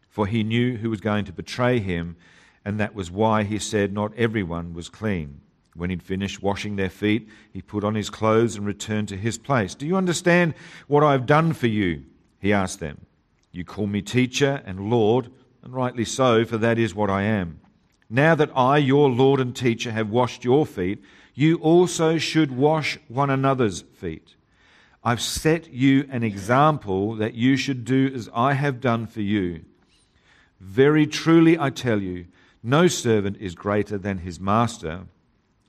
For 0.07 0.27
he 0.27 0.43
knew 0.43 0.77
who 0.77 0.89
was 0.89 1.01
going 1.01 1.25
to 1.25 1.33
betray 1.33 1.79
him, 1.79 2.15
and 2.65 2.79
that 2.79 2.95
was 2.95 3.11
why 3.11 3.43
he 3.43 3.59
said, 3.59 3.93
Not 3.93 4.15
everyone 4.15 4.73
was 4.73 4.89
clean. 4.89 5.41
When 5.75 5.89
he'd 5.89 6.03
finished 6.03 6.41
washing 6.41 6.75
their 6.75 6.89
feet, 6.89 7.29
he 7.53 7.61
put 7.61 7.83
on 7.83 7.95
his 7.95 8.09
clothes 8.09 8.55
and 8.55 8.65
returned 8.65 9.07
to 9.09 9.17
his 9.17 9.37
place. 9.37 9.75
Do 9.75 9.87
you 9.87 9.95
understand 9.95 10.53
what 10.87 11.03
I 11.03 11.13
have 11.13 11.25
done 11.25 11.53
for 11.53 11.67
you? 11.67 12.03
He 12.39 12.51
asked 12.51 12.79
them. 12.79 13.05
You 13.51 13.63
call 13.63 13.87
me 13.87 14.01
teacher 14.01 14.61
and 14.65 14.89
Lord, 14.89 15.31
and 15.63 15.73
rightly 15.73 16.05
so, 16.05 16.45
for 16.45 16.57
that 16.57 16.77
is 16.77 16.93
what 16.93 17.09
I 17.09 17.23
am. 17.23 17.59
Now 18.09 18.35
that 18.35 18.51
I, 18.55 18.77
your 18.77 19.09
Lord 19.09 19.39
and 19.39 19.55
teacher, 19.55 19.91
have 19.91 20.09
washed 20.09 20.43
your 20.43 20.65
feet, 20.65 21.03
you 21.33 21.57
also 21.57 22.17
should 22.17 22.51
wash 22.51 22.97
one 23.07 23.29
another's 23.29 23.81
feet. 23.81 24.35
I've 25.03 25.21
set 25.21 25.71
you 25.71 26.07
an 26.11 26.23
example 26.23 27.15
that 27.15 27.35
you 27.35 27.55
should 27.55 27.85
do 27.85 28.11
as 28.13 28.29
I 28.33 28.53
have 28.53 28.81
done 28.81 29.07
for 29.07 29.21
you. 29.21 29.63
Very 30.59 31.07
truly 31.07 31.57
I 31.57 31.69
tell 31.69 32.01
you, 32.01 32.25
no 32.63 32.87
servant 32.87 33.37
is 33.39 33.55
greater 33.55 33.97
than 33.97 34.19
his 34.19 34.39
master, 34.39 35.01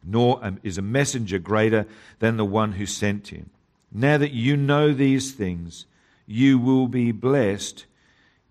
nor 0.04 0.40
is 0.62 0.78
a 0.78 0.82
messenger 0.82 1.38
greater 1.38 1.86
than 2.18 2.36
the 2.36 2.44
one 2.44 2.72
who 2.72 2.86
sent 2.86 3.28
him. 3.28 3.50
Now 3.92 4.18
that 4.18 4.32
you 4.32 4.56
know 4.56 4.92
these 4.92 5.32
things, 5.32 5.86
you 6.26 6.58
will 6.58 6.88
be 6.88 7.12
blessed 7.12 7.86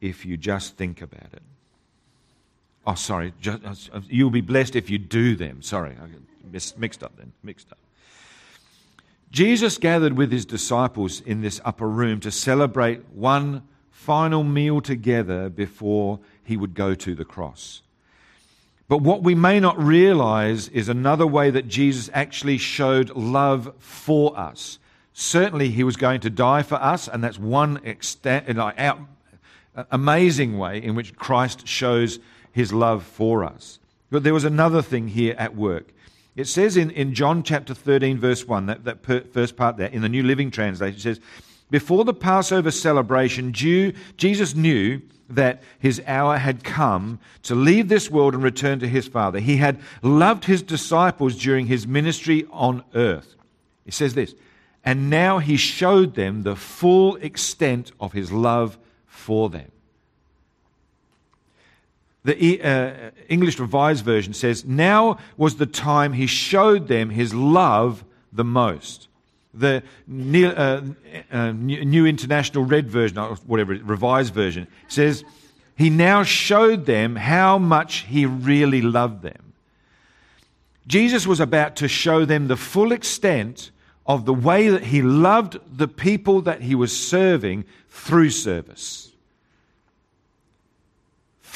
if 0.02 0.26
you 0.26 0.38
just 0.38 0.76
think 0.76 1.02
about 1.02 1.34
it. 1.34 1.42
Oh, 2.86 2.96
sorry. 2.96 3.34
Just, 3.42 3.90
uh, 3.94 4.02
you'll 4.10 4.30
be 4.30 4.42
blessed 4.42 4.76
if 4.76 4.90
you 4.90 4.98
do 4.98 5.36
them. 5.36 5.62
Sorry, 5.62 5.96
I 6.02 6.08
mixed 6.78 7.04
up 7.04 7.16
then. 7.18 7.32
Mixed 7.44 7.72
up. 7.72 7.78
Jesus 9.32 9.78
gathered 9.78 10.18
with 10.18 10.32
his 10.32 10.46
disciples 10.46 11.22
in 11.22 11.42
this 11.42 11.62
upper 11.64 11.88
room 11.88 12.20
to 12.22 12.32
celebrate 12.32 13.08
one 13.14 13.64
final 13.92 14.44
meal 14.44 14.82
together 14.82 15.50
before 15.50 16.20
he 16.44 16.58
would 16.58 16.74
go 16.74 16.96
to 16.96 17.14
the 17.14 17.26
cross. 17.26 17.82
But 18.90 19.02
what 19.02 19.22
we 19.22 19.36
may 19.36 19.60
not 19.60 19.82
realize 19.82 20.68
is 20.68 20.90
another 20.90 21.28
way 21.28 21.52
that 21.52 21.68
Jesus 21.68 22.10
actually 22.12 22.58
showed 22.58 23.12
love 23.12 23.72
for 23.78 24.38
us. 24.38 24.80
Certainly, 25.14 25.70
he 25.70 25.84
was 25.84 25.96
going 25.96 26.22
to 26.22 26.30
die 26.30 26.64
for 26.64 26.76
us, 26.76 27.08
and 27.08 27.24
that's 27.24 27.38
one 27.38 27.80
extent, 27.84 28.54
like 28.56 28.76
amazing 29.92 30.58
way 30.58 30.82
in 30.82 30.96
which 30.96 31.16
Christ 31.16 31.68
shows 31.68 32.20
his 32.52 32.74
love 32.74 33.04
for 33.04 33.44
us. 33.44 33.80
But 34.10 34.24
there 34.24 34.34
was 34.34 34.44
another 34.44 34.82
thing 34.82 35.10
here 35.10 35.36
at 35.38 35.56
work. 35.56 35.94
It 36.36 36.46
says 36.46 36.76
in, 36.76 36.90
in 36.92 37.14
John 37.14 37.44
chapter 37.44 37.76
13, 37.76 38.18
verse 38.18 38.48
1, 38.48 38.66
that, 38.66 38.86
that 38.86 39.04
per, 39.04 39.22
first 39.22 39.56
part 39.56 39.78
there, 39.78 39.90
in 39.90 40.02
the 40.02 40.10
New 40.10 40.24
Living 40.24 40.50
Translation, 40.50 40.98
it 40.98 41.02
says, 41.02 41.20
Before 41.70 42.06
the 42.06 42.14
Passover 42.14 42.72
celebration, 42.72 43.54
Jew, 43.54 43.94
Jesus 44.18 44.56
knew 44.56 45.02
that 45.30 45.62
his 45.78 46.02
hour 46.08 46.38
had 46.38 46.64
come 46.64 47.20
to 47.44 47.56
leave 47.56 47.88
this 47.88 48.10
world 48.10 48.34
and 48.34 48.44
return 48.44 48.80
to 48.80 48.88
his 48.88 49.08
Father. 49.08 49.40
He 49.40 49.58
had 49.58 49.80
loved 50.02 50.46
his 50.46 50.62
disciples 50.62 51.36
during 51.36 51.68
his 51.68 51.86
ministry 51.86 52.48
on 52.52 52.84
earth. 52.96 53.36
He 53.86 53.92
says 53.92 54.14
this, 54.14 54.34
and 54.84 55.10
now 55.10 55.40
he 55.40 55.58
showed 55.58 56.16
them 56.16 56.44
the 56.44 56.56
full 56.56 57.16
extent 57.18 57.92
of 58.00 58.14
his 58.14 58.32
love 58.32 58.78
for 59.06 59.50
them. 59.50 59.72
The 62.24 62.62
uh, 62.62 63.12
English 63.28 63.60
Revised 63.60 64.04
Version 64.04 64.34
says, 64.34 64.66
Now 64.66 65.18
was 65.38 65.56
the 65.56 65.66
time 65.66 66.14
he 66.14 66.28
showed 66.28 66.88
them 66.88 67.10
his 67.10 67.34
love 67.34 68.04
the 68.32 68.44
most. 68.44 69.08
The 69.54 69.84
New, 70.08 70.48
uh, 70.48 70.82
uh, 71.32 71.52
New 71.52 72.06
International 72.06 72.64
Red 72.64 72.90
Version, 72.90 73.18
or 73.18 73.36
whatever, 73.48 73.74
Revised 73.74 74.34
Version, 74.34 74.68
says, 74.88 75.24
He 75.76 75.90
now 75.90 76.24
showed 76.24 76.86
them 76.86 77.16
how 77.16 77.58
much 77.58 78.06
he 78.08 78.26
really 78.26 78.82
loved 78.82 79.24
them. 79.24 79.54
Jesus 80.88 81.28
was 81.28 81.40
about 81.40 81.76
to 81.78 81.88
show 81.88 82.26
them 82.26 82.48
the 82.48 82.58
full 82.58 82.92
extent 82.92 83.72
of 84.06 84.26
the 84.26 84.34
way 84.34 84.70
that 84.70 84.86
he 84.86 85.02
loved 85.02 85.60
the 85.78 85.88
people 85.88 86.42
that 86.42 86.62
he 86.62 86.74
was 86.74 86.98
serving 86.98 87.66
through 87.90 88.32
service 88.32 89.10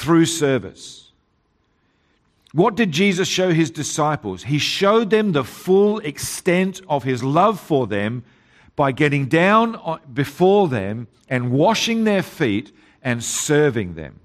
through 0.04 0.26
service. 0.26 1.03
What 2.54 2.76
did 2.76 2.92
Jesus 2.92 3.28
show 3.28 3.52
his 3.52 3.72
disciples? 3.72 4.44
He 4.44 4.60
showed 4.60 5.10
them 5.10 5.32
the 5.32 5.44
full 5.44 5.98
extent 6.00 6.82
of 6.88 7.04
his 7.04 7.24
love 7.24 7.60
for 7.60 7.88
them 7.88 8.24
by 8.76 8.92
getting 8.92 9.26
down 9.26 10.00
before 10.14 10.68
them 10.68 11.08
and 11.28 11.52
washing 11.52 12.04
their 12.04 12.22
feet 12.22 12.72
and 13.02 13.24
serving 13.24 13.96
them. 13.96 14.20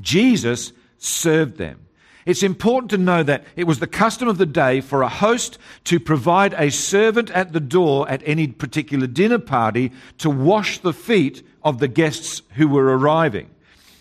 Jesus 0.00 0.72
served 0.98 1.56
them. 1.58 1.80
It's 2.26 2.44
important 2.44 2.90
to 2.90 2.98
know 2.98 3.22
that 3.24 3.44
it 3.56 3.64
was 3.64 3.80
the 3.80 3.86
custom 3.86 4.28
of 4.28 4.38
the 4.38 4.46
day 4.46 4.80
for 4.80 5.02
a 5.02 5.08
host 5.08 5.58
to 5.84 5.98
provide 5.98 6.54
a 6.54 6.70
servant 6.70 7.30
at 7.30 7.52
the 7.52 7.60
door 7.60 8.08
at 8.08 8.22
any 8.24 8.46
particular 8.46 9.06
dinner 9.06 9.38
party 9.38 9.90
to 10.18 10.30
wash 10.30 10.78
the 10.78 10.92
feet 10.92 11.44
of 11.64 11.78
the 11.78 11.88
guests 11.88 12.42
who 12.54 12.68
were 12.68 12.96
arriving. 12.96 13.50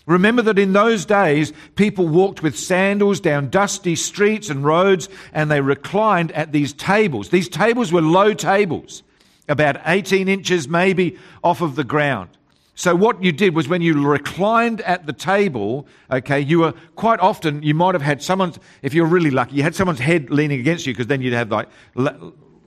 Remember 0.07 0.41
that 0.41 0.57
in 0.57 0.71
those 0.71 1.05
days, 1.05 1.51
people 1.75 2.07
walked 2.07 2.41
with 2.41 2.57
sandals 2.57 3.19
down 3.19 3.49
dusty 3.49 3.95
streets 3.95 4.49
and 4.49 4.63
roads, 4.63 5.09
and 5.33 5.51
they 5.51 5.61
reclined 5.61 6.31
at 6.31 6.53
these 6.53 6.73
tables. 6.73 7.29
These 7.29 7.49
tables 7.49 7.91
were 7.91 8.01
low 8.01 8.33
tables, 8.33 9.03
about 9.49 9.77
18 9.85 10.29
inches 10.29 10.67
maybe 10.69 11.17
off 11.43 11.61
of 11.61 11.75
the 11.75 11.83
ground. 11.83 12.29
So 12.73 12.95
what 12.95 13.21
you 13.21 13.33
did 13.33 13.53
was 13.53 13.67
when 13.67 13.81
you 13.81 14.07
reclined 14.07 14.81
at 14.81 15.07
the 15.07 15.13
table, 15.13 15.87
okay, 16.09 16.39
you 16.39 16.59
were 16.59 16.73
quite 16.95 17.19
often, 17.19 17.61
you 17.61 17.73
might 17.73 17.95
have 17.95 18.01
had 18.03 18.21
someone's, 18.21 18.59
if 18.83 18.93
you're 18.93 19.07
really 19.07 19.31
lucky, 19.31 19.55
you 19.55 19.63
had 19.63 19.75
someone's 19.75 19.99
head 19.99 20.29
leaning 20.29 20.59
against 20.59 20.85
you 20.85 20.93
because 20.93 21.07
then 21.07 21.21
you'd 21.21 21.33
have 21.33 21.51
like 21.51 21.67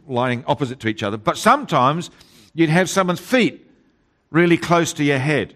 lying 0.09 0.45
opposite 0.47 0.81
to 0.81 0.89
each 0.89 1.03
other. 1.03 1.17
But 1.17 1.39
sometimes 1.39 2.11
you'd 2.55 2.71
have 2.71 2.91
someone's 2.91 3.21
feet 3.21 3.67
really 4.31 4.59
close 4.59 4.93
to 4.95 5.05
your 5.05 5.19
head. 5.19 5.55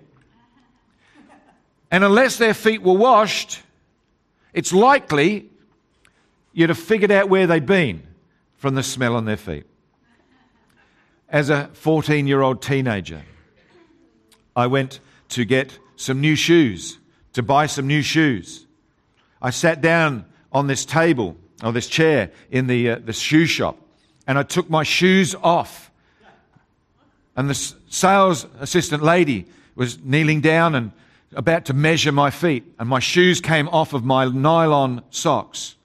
And 1.94 2.02
unless 2.02 2.38
their 2.38 2.54
feet 2.54 2.82
were 2.82 2.96
washed, 2.96 3.62
it's 4.52 4.72
likely 4.72 5.48
you'd 6.52 6.70
have 6.70 6.76
figured 6.76 7.12
out 7.12 7.28
where 7.28 7.46
they'd 7.46 7.66
been 7.66 8.02
from 8.56 8.74
the 8.74 8.82
smell 8.82 9.14
on 9.14 9.26
their 9.26 9.36
feet. 9.36 9.64
As 11.28 11.50
a 11.50 11.70
14 11.74 12.26
year 12.26 12.42
old 12.42 12.60
teenager, 12.60 13.22
I 14.56 14.66
went 14.66 14.98
to 15.28 15.44
get 15.44 15.78
some 15.94 16.20
new 16.20 16.34
shoes, 16.34 16.98
to 17.34 17.44
buy 17.44 17.66
some 17.66 17.86
new 17.86 18.02
shoes. 18.02 18.66
I 19.40 19.50
sat 19.50 19.80
down 19.80 20.24
on 20.50 20.66
this 20.66 20.84
table 20.84 21.36
or 21.62 21.70
this 21.70 21.86
chair 21.86 22.32
in 22.50 22.66
the, 22.66 22.90
uh, 22.90 22.98
the 23.04 23.12
shoe 23.12 23.46
shop 23.46 23.78
and 24.26 24.36
I 24.36 24.42
took 24.42 24.68
my 24.68 24.82
shoes 24.82 25.36
off. 25.44 25.92
And 27.36 27.48
the 27.48 27.54
sales 27.88 28.48
assistant 28.58 29.04
lady 29.04 29.46
was 29.76 30.02
kneeling 30.02 30.40
down 30.40 30.74
and 30.74 30.90
about 31.34 31.66
to 31.66 31.74
measure 31.74 32.12
my 32.12 32.30
feet, 32.30 32.64
and 32.78 32.88
my 32.88 33.00
shoes 33.00 33.40
came 33.40 33.68
off 33.68 33.92
of 33.92 34.04
my 34.04 34.26
nylon 34.26 35.02
socks 35.10 35.76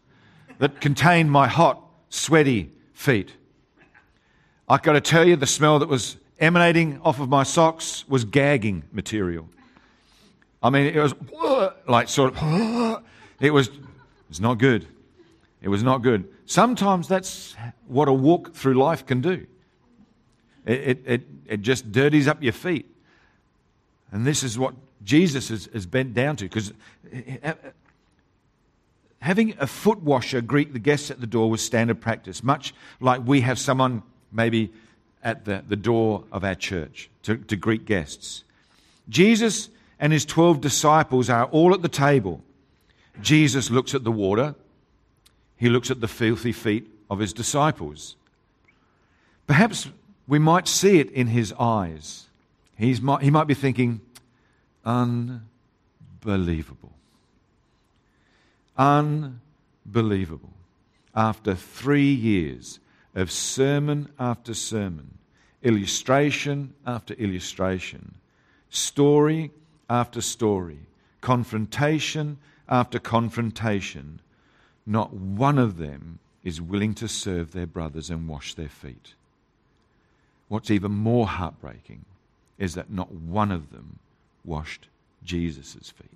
that 0.60 0.82
contained 0.82 1.32
my 1.32 1.48
hot, 1.48 1.82
sweaty 2.10 2.72
feet. 2.94 3.34
I've 4.68 4.84
got 4.84 4.94
to 4.94 5.02
tell 5.02 5.28
you, 5.28 5.36
the 5.36 5.48
smell 5.48 5.80
that 5.80 5.90
was 5.90 6.18
emanating 6.40 7.02
off 7.02 7.20
of 7.20 7.30
my 7.30 7.44
socks 7.44 8.08
was 8.08 8.24
gagging 8.26 8.84
material. 8.92 9.50
I 10.62 10.70
mean, 10.70 10.88
it 10.88 11.02
was 11.02 11.14
like 11.88 12.10
sort 12.10 12.36
of, 12.36 13.04
it 13.40 13.52
was, 13.52 13.70
it's 14.30 14.40
not 14.40 14.58
good. 14.58 14.86
It 15.62 15.70
was 15.70 15.84
not 15.84 16.02
good. 16.02 16.28
Sometimes 16.46 17.08
that's 17.08 17.56
what 17.88 18.08
a 18.08 18.14
walk 18.14 18.54
through 18.54 18.76
life 18.76 19.06
can 19.06 19.22
do. 19.22 19.46
It, 20.66 20.80
it, 20.80 21.04
it, 21.06 21.28
it 21.48 21.62
just 21.62 21.92
dirties 21.92 22.28
up 22.28 22.42
your 22.44 22.54
feet. 22.54 22.86
And 24.12 24.26
this 24.26 24.44
is 24.44 24.58
what 24.58 24.74
Jesus 25.04 25.50
is, 25.52 25.68
is 25.68 25.86
bent 25.86 26.14
down 26.14 26.36
to 26.38 26.46
because 26.46 26.74
eh, 27.12 27.38
eh, 27.42 27.54
having 29.22 29.56
a 29.60 29.68
foot 29.68 30.02
washer 30.02 30.42
greet 30.42 30.74
the 30.74 30.80
guests 30.80 31.12
at 31.12 31.22
the 31.22 31.28
door 31.28 31.50
was 31.50 31.64
standard 31.64 32.02
practice, 32.02 32.44
much 32.44 32.74
like 33.00 33.26
we 33.26 33.42
have 33.42 33.60
someone 33.60 34.04
maybe 34.32 34.72
at 35.24 35.46
the, 35.46 35.64
the 35.68 35.76
door 35.76 36.24
of 36.32 36.44
our 36.44 36.56
church 36.56 37.10
to, 37.24 37.38
to 37.38 37.56
greet 37.56 37.86
guests. 37.86 38.44
Jesus 39.10 39.70
and 40.00 40.14
his 40.14 40.26
12 40.26 40.62
disciples 40.62 41.30
are 41.30 41.46
all 41.46 41.74
at 41.74 41.82
the 41.82 41.90
table. 41.90 42.42
Jesus 43.22 43.70
looks 43.70 43.94
at 43.94 44.04
the 44.04 44.12
water, 44.12 44.56
he 45.58 45.70
looks 45.70 45.92
at 45.92 46.00
the 46.00 46.08
filthy 46.08 46.54
feet 46.54 46.88
of 47.10 47.20
his 47.20 47.34
disciples. 47.34 48.16
Perhaps 49.46 49.90
we 50.28 50.40
might 50.40 50.68
see 50.68 51.00
it 51.00 51.12
in 51.12 51.28
his 51.28 51.54
eyes. 51.60 52.28
He's, 52.78 53.02
he 53.22 53.30
might 53.30 53.48
be 53.48 53.56
thinking, 53.56 54.00
unbelievable. 54.90 56.94
Unbelievable. 58.78 60.54
After 61.16 61.54
three 61.54 62.12
years 62.12 62.80
of 63.14 63.32
sermon 63.32 64.10
after 64.20 64.54
sermon, 64.54 65.18
illustration 65.62 66.74
after 66.86 67.14
illustration, 67.16 68.16
story 68.70 69.52
after 69.90 70.22
story, 70.22 70.80
confrontation 71.22 72.38
after 72.68 73.00
confrontation, 73.00 74.22
not 74.86 75.14
one 75.14 75.60
of 75.60 75.78
them 75.78 76.20
is 76.44 76.62
willing 76.62 76.94
to 76.96 77.08
serve 77.08 77.52
their 77.52 77.68
brothers 77.68 78.10
and 78.10 78.28
wash 78.28 78.54
their 78.54 78.70
feet. 78.70 79.14
What's 80.48 80.72
even 80.72 80.92
more 80.92 81.28
heartbreaking 81.28 82.06
is 82.58 82.76
that 82.76 82.92
not 82.92 83.12
one 83.12 83.52
of 83.52 83.72
them 83.72 84.00
washed 84.44 84.88
Jesus' 85.24 85.94
feet. 85.96 86.10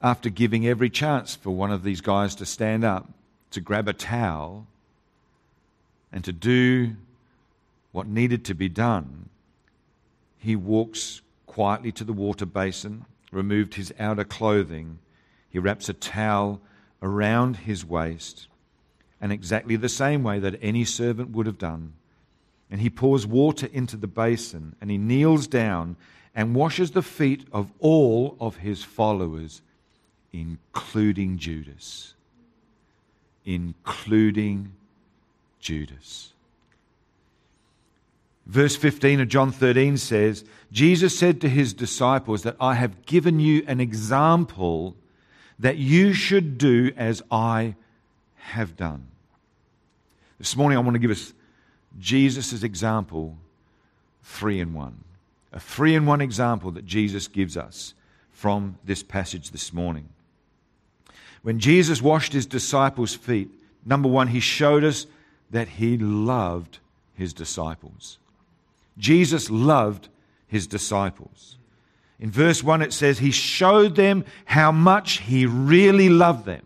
After 0.00 0.30
giving 0.30 0.66
every 0.66 0.90
chance 0.90 1.34
for 1.34 1.50
one 1.50 1.72
of 1.72 1.82
these 1.82 2.00
guys 2.00 2.34
to 2.36 2.46
stand 2.46 2.84
up, 2.84 3.08
to 3.50 3.60
grab 3.60 3.88
a 3.88 3.92
towel, 3.92 4.66
and 6.12 6.24
to 6.24 6.32
do 6.32 6.94
what 7.92 8.06
needed 8.06 8.44
to 8.44 8.54
be 8.54 8.68
done, 8.68 9.28
he 10.38 10.54
walks 10.54 11.20
quietly 11.46 11.90
to 11.92 12.04
the 12.04 12.12
water 12.12 12.46
basin, 12.46 13.04
removed 13.32 13.74
his 13.74 13.92
outer 13.98 14.24
clothing, 14.24 14.98
he 15.50 15.58
wraps 15.58 15.88
a 15.88 15.94
towel 15.94 16.60
around 17.02 17.56
his 17.56 17.84
waist, 17.84 18.46
and 19.20 19.32
exactly 19.32 19.74
the 19.76 19.88
same 19.88 20.22
way 20.22 20.38
that 20.38 20.58
any 20.62 20.84
servant 20.84 21.30
would 21.30 21.46
have 21.46 21.58
done. 21.58 21.94
And 22.70 22.80
he 22.80 22.90
pours 22.90 23.26
water 23.26 23.68
into 23.72 23.96
the 23.96 24.06
basin, 24.06 24.76
and 24.80 24.90
he 24.90 24.98
kneels 24.98 25.46
down 25.46 25.96
and 26.34 26.54
washes 26.54 26.90
the 26.90 27.02
feet 27.02 27.46
of 27.52 27.72
all 27.80 28.36
of 28.40 28.58
his 28.58 28.84
followers, 28.84 29.62
including 30.32 31.38
Judas. 31.38 32.14
Including 33.44 34.72
Judas. 35.60 36.32
Verse 38.46 38.76
15 38.76 39.20
of 39.20 39.28
John 39.28 39.52
13 39.52 39.96
says, 39.98 40.44
Jesus 40.72 41.18
said 41.18 41.40
to 41.40 41.48
his 41.48 41.74
disciples 41.74 42.42
that 42.42 42.56
I 42.60 42.74
have 42.74 43.04
given 43.04 43.40
you 43.40 43.62
an 43.66 43.80
example 43.80 44.96
that 45.58 45.76
you 45.76 46.12
should 46.12 46.56
do 46.56 46.92
as 46.96 47.22
I 47.30 47.74
have 48.36 48.76
done. 48.76 49.06
This 50.38 50.56
morning 50.56 50.78
I 50.78 50.80
want 50.80 50.94
to 50.94 50.98
give 50.98 51.10
us 51.10 51.34
Jesus' 52.00 52.62
example, 52.62 53.36
three 54.22 54.60
in 54.60 54.74
one. 54.74 55.04
A 55.52 55.60
three 55.60 55.94
in 55.94 56.06
one 56.06 56.20
example 56.20 56.70
that 56.72 56.86
Jesus 56.86 57.28
gives 57.28 57.56
us 57.56 57.94
from 58.32 58.78
this 58.84 59.02
passage 59.02 59.50
this 59.50 59.72
morning. 59.72 60.08
When 61.42 61.58
Jesus 61.58 62.02
washed 62.02 62.32
his 62.32 62.46
disciples' 62.46 63.14
feet, 63.14 63.48
number 63.84 64.08
one, 64.08 64.28
he 64.28 64.40
showed 64.40 64.84
us 64.84 65.06
that 65.50 65.68
he 65.68 65.96
loved 65.96 66.78
his 67.14 67.32
disciples. 67.32 68.18
Jesus 68.98 69.50
loved 69.50 70.08
his 70.46 70.66
disciples. 70.66 71.56
In 72.20 72.30
verse 72.30 72.64
1, 72.64 72.82
it 72.82 72.92
says, 72.92 73.18
He 73.18 73.30
showed 73.30 73.94
them 73.94 74.24
how 74.44 74.72
much 74.72 75.18
He 75.18 75.46
really 75.46 76.08
loved 76.08 76.46
them. 76.46 76.62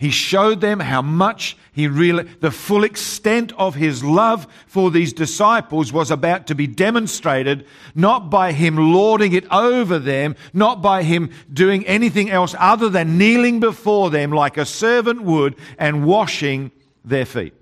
He 0.00 0.08
showed 0.08 0.62
them 0.62 0.80
how 0.80 1.02
much 1.02 1.58
He 1.72 1.86
really, 1.86 2.22
the 2.22 2.50
full 2.50 2.84
extent 2.84 3.52
of 3.58 3.74
His 3.74 4.02
love 4.02 4.46
for 4.66 4.90
these 4.90 5.12
disciples 5.12 5.92
was 5.92 6.10
about 6.10 6.46
to 6.46 6.54
be 6.54 6.66
demonstrated, 6.66 7.66
not 7.94 8.30
by 8.30 8.52
Him 8.52 8.94
lording 8.94 9.34
it 9.34 9.44
over 9.52 9.98
them, 9.98 10.36
not 10.54 10.80
by 10.80 11.02
Him 11.02 11.28
doing 11.52 11.86
anything 11.86 12.30
else 12.30 12.54
other 12.58 12.88
than 12.88 13.18
kneeling 13.18 13.60
before 13.60 14.08
them 14.08 14.32
like 14.32 14.56
a 14.56 14.64
servant 14.64 15.20
would 15.20 15.54
and 15.76 16.06
washing 16.06 16.70
their 17.04 17.26
feet. 17.26 17.52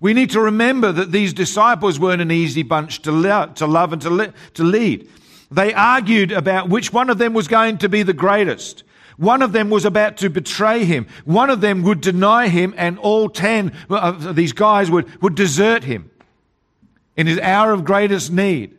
We 0.00 0.14
need 0.14 0.30
to 0.30 0.40
remember 0.40 0.90
that 0.90 1.12
these 1.12 1.32
disciples 1.32 2.00
weren't 2.00 2.22
an 2.22 2.32
easy 2.32 2.64
bunch 2.64 3.02
to, 3.02 3.12
love, 3.12 3.54
to 3.54 3.68
love 3.68 3.92
and 3.92 4.02
to, 4.02 4.10
le- 4.10 4.34
to 4.54 4.64
lead. 4.64 5.08
They 5.48 5.72
argued 5.72 6.32
about 6.32 6.68
which 6.68 6.92
one 6.92 7.08
of 7.08 7.18
them 7.18 7.34
was 7.34 7.46
going 7.46 7.78
to 7.78 7.88
be 7.88 8.02
the 8.02 8.12
greatest. 8.12 8.82
One 9.18 9.42
of 9.42 9.52
them 9.52 9.68
was 9.68 9.84
about 9.84 10.16
to 10.18 10.30
betray 10.30 10.84
him. 10.84 11.06
One 11.24 11.50
of 11.50 11.60
them 11.60 11.82
would 11.82 12.00
deny 12.00 12.48
him, 12.48 12.72
and 12.76 12.98
all 12.98 13.28
ten 13.28 13.72
of 13.90 14.34
these 14.34 14.52
guys 14.52 14.90
would, 14.90 15.20
would 15.20 15.34
desert 15.34 15.84
him 15.84 16.10
in 17.16 17.26
his 17.26 17.38
hour 17.40 17.72
of 17.72 17.84
greatest 17.84 18.32
need. 18.32 18.76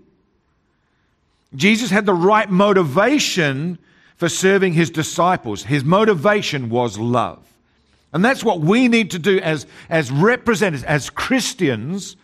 Jesus 1.56 1.90
had 1.90 2.06
the 2.06 2.14
right 2.14 2.50
motivation 2.50 3.80
for 4.16 4.30
serving 4.30 4.74
his 4.74 4.90
disciples. 4.90 5.64
His 5.64 5.84
motivation 5.84 6.70
was 6.70 6.98
love. 6.98 7.46
And 8.14 8.24
that's 8.24 8.44
what 8.44 8.62
we 8.62 8.88
need 8.88 9.12
to 9.12 9.20
do 9.20 9.40
as, 9.40 9.68
as 9.90 10.10
representatives, 10.12 10.84
as 10.84 11.10
Christians 11.10 12.16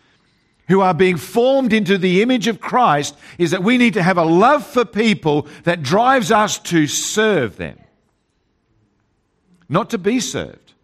who 0.68 0.80
are 0.80 0.94
being 0.94 1.16
formed 1.16 1.72
into 1.72 1.96
the 1.96 2.22
image 2.22 2.48
of 2.48 2.60
Christ, 2.60 3.16
is 3.38 3.52
that 3.52 3.62
we 3.62 3.78
need 3.78 3.94
to 3.94 4.02
have 4.02 4.18
a 4.18 4.24
love 4.24 4.66
for 4.66 4.84
people 4.84 5.46
that 5.62 5.82
drives 5.82 6.32
us 6.32 6.58
to 6.60 6.86
serve 6.86 7.56
them, 7.56 7.78
not 9.68 9.90
to 9.90 9.98
be 9.98 10.20
served. 10.20 10.74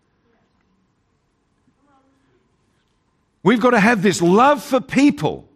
We've 3.42 3.60
got 3.60 3.70
to 3.70 3.80
have 3.80 4.02
this 4.02 4.22
love 4.22 4.62
for 4.62 4.80
people, 4.80 5.48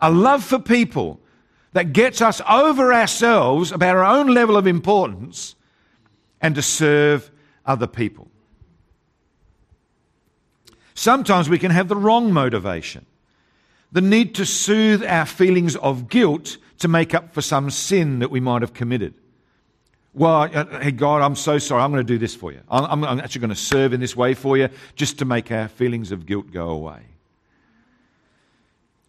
a 0.00 0.10
love 0.10 0.44
for 0.44 0.58
people 0.58 1.20
that 1.72 1.92
gets 1.92 2.20
us 2.20 2.40
over 2.48 2.92
ourselves 2.92 3.72
about 3.72 3.96
our 3.96 4.04
own 4.04 4.28
level 4.28 4.56
of 4.56 4.66
importance 4.66 5.54
and 6.40 6.54
to 6.54 6.62
serve 6.62 7.30
other 7.64 7.86
people. 7.86 8.28
Sometimes 10.94 11.48
we 11.48 11.58
can 11.58 11.70
have 11.70 11.88
the 11.88 11.96
wrong 11.96 12.32
motivation. 12.32 13.04
The 13.92 14.00
need 14.00 14.34
to 14.36 14.46
soothe 14.46 15.04
our 15.04 15.26
feelings 15.26 15.76
of 15.76 16.08
guilt 16.08 16.56
to 16.78 16.88
make 16.88 17.14
up 17.14 17.32
for 17.32 17.42
some 17.42 17.70
sin 17.70 18.18
that 18.18 18.30
we 18.30 18.40
might 18.40 18.62
have 18.62 18.74
committed. 18.74 19.14
Well, 20.16 20.48
uh, 20.50 20.80
hey, 20.80 20.92
God, 20.92 21.20
I'm 21.20 21.36
so 21.36 21.58
sorry. 21.58 21.82
I'm 21.82 21.92
going 21.92 22.04
to 22.04 22.10
do 22.10 22.16
this 22.16 22.34
for 22.34 22.50
you. 22.50 22.62
I'm, 22.70 23.04
I'm 23.04 23.20
actually 23.20 23.42
going 23.42 23.50
to 23.50 23.54
serve 23.54 23.92
in 23.92 24.00
this 24.00 24.16
way 24.16 24.32
for 24.32 24.56
you 24.56 24.70
just 24.94 25.18
to 25.18 25.26
make 25.26 25.52
our 25.52 25.68
feelings 25.68 26.10
of 26.10 26.24
guilt 26.24 26.50
go 26.50 26.70
away. 26.70 27.02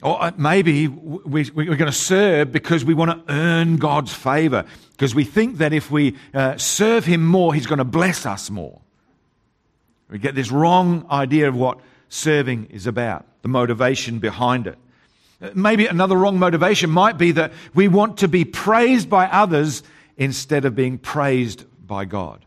Or 0.03 0.21
uh, 0.21 0.31
maybe 0.35 0.89
we, 0.89 1.43
are 1.43 1.53
going 1.53 1.85
to 1.85 1.93
serve 1.93 2.51
because 2.51 2.83
we 2.83 2.93
want 2.93 3.25
to 3.25 3.33
earn 3.33 3.77
God's 3.77 4.13
favor, 4.13 4.65
because 4.91 5.15
we 5.15 5.23
think 5.23 5.59
that 5.59 5.71
if 5.71 5.89
we 5.89 6.17
uh, 6.33 6.57
serve 6.57 7.05
Him 7.05 7.25
more, 7.25 7.53
He's 7.53 7.67
going 7.67 7.79
to 7.79 7.85
bless 7.85 8.25
us 8.25 8.49
more. 8.49 8.81
We 10.09 10.19
get 10.19 10.35
this 10.35 10.51
wrong 10.51 11.05
idea 11.09 11.47
of 11.47 11.55
what 11.55 11.79
serving 12.09 12.65
is 12.65 12.85
about, 12.85 13.25
the 13.43 13.47
motivation 13.47 14.19
behind 14.19 14.67
it. 14.67 14.77
Maybe 15.53 15.87
another 15.87 16.17
wrong 16.17 16.37
motivation 16.37 16.89
might 16.89 17.17
be 17.17 17.31
that 17.31 17.53
we 17.73 17.87
want 17.87 18.17
to 18.17 18.27
be 18.27 18.43
praised 18.43 19.09
by 19.09 19.27
others 19.27 19.83
instead 20.17 20.65
of 20.65 20.75
being 20.75 20.97
praised 20.97 21.65
by 21.85 22.05
God. 22.05 22.43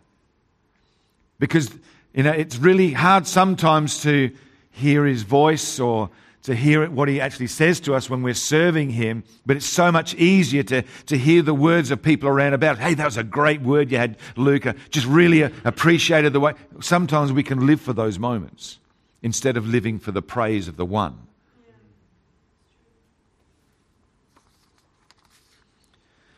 Because, 1.39 1.71
you 2.13 2.23
know, 2.23 2.33
it's 2.33 2.57
really 2.57 2.93
hard 2.93 3.27
sometimes 3.27 4.03
to 4.03 4.31
hear 4.71 5.07
his 5.07 5.23
voice 5.23 5.81
or 5.81 6.11
to 6.43 6.55
hear 6.55 6.89
what 6.89 7.09
he 7.09 7.21
actually 7.21 7.47
says 7.47 7.81
to 7.81 7.95
us 7.95 8.09
when 8.09 8.23
we're 8.23 8.35
serving 8.35 8.91
him, 8.91 9.23
but 9.45 9.57
it's 9.57 9.67
so 9.67 9.93
much 9.93 10.15
easier 10.15 10.63
to, 10.63 10.83
to 11.07 11.19
hear 11.19 11.43
the 11.43 11.55
words 11.55 11.91
of 11.91 12.03
people 12.03 12.29
around 12.29 12.55
about, 12.55 12.79
hey, 12.79 12.95
that 12.95 13.05
was 13.05 13.19
a 13.19 13.25
great 13.25 13.61
word 13.61 13.91
you 13.91 13.99
had, 13.99 14.17
Luca. 14.37 14.75
Just 14.89 15.07
really 15.07 15.43
appreciated 15.43 16.33
the 16.33 16.41
way. 16.41 16.55
Sometimes 16.81 17.33
we 17.33 17.43
can 17.43 17.67
live 17.67 17.81
for 17.81 17.93
those 17.93 18.19
moments 18.19 18.79
instead 19.23 19.57
of 19.59 19.67
living 19.67 19.99
for 19.99 20.13
the 20.13 20.23
praise 20.23 20.67
of 20.67 20.77
the 20.77 20.87
one. 20.87 21.19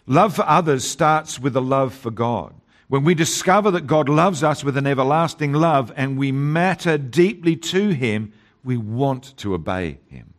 Love 0.07 0.35
for 0.35 0.49
others 0.49 0.89
starts 0.89 1.39
with 1.39 1.57
a 1.57 1.61
love 1.61 1.95
for 1.95 2.11
God. 2.11 2.55
When 2.89 3.05
we 3.05 3.15
discover 3.15 3.71
that 3.71 3.87
God 3.87 4.09
loves 4.09 4.43
us 4.43 4.63
with 4.63 4.77
an 4.77 4.87
everlasting 4.87 5.53
love 5.53 5.93
and 5.97 6.19
we 6.19 6.33
matter 6.33 6.99
deeply 6.99 7.57
to 7.57 7.91
Him, 7.91 8.33
we 8.65 8.77
want 8.77 9.37
to 9.39 9.55
obey 9.55 9.99
Him. 10.09 10.35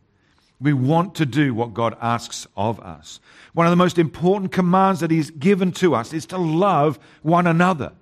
We 0.60 0.72
want 0.72 1.16
to 1.16 1.26
do 1.26 1.52
what 1.52 1.74
God 1.74 1.96
asks 2.00 2.46
of 2.56 2.78
us. 2.80 3.20
One 3.54 3.66
of 3.66 3.70
the 3.70 3.76
most 3.76 3.98
important 3.98 4.52
commands 4.52 5.00
that 5.00 5.10
He's 5.10 5.30
given 5.30 5.72
to 5.72 5.94
us 5.94 6.12
is 6.12 6.26
to 6.26 6.38
love 6.38 6.98
one 7.22 7.46
another. 7.46 7.92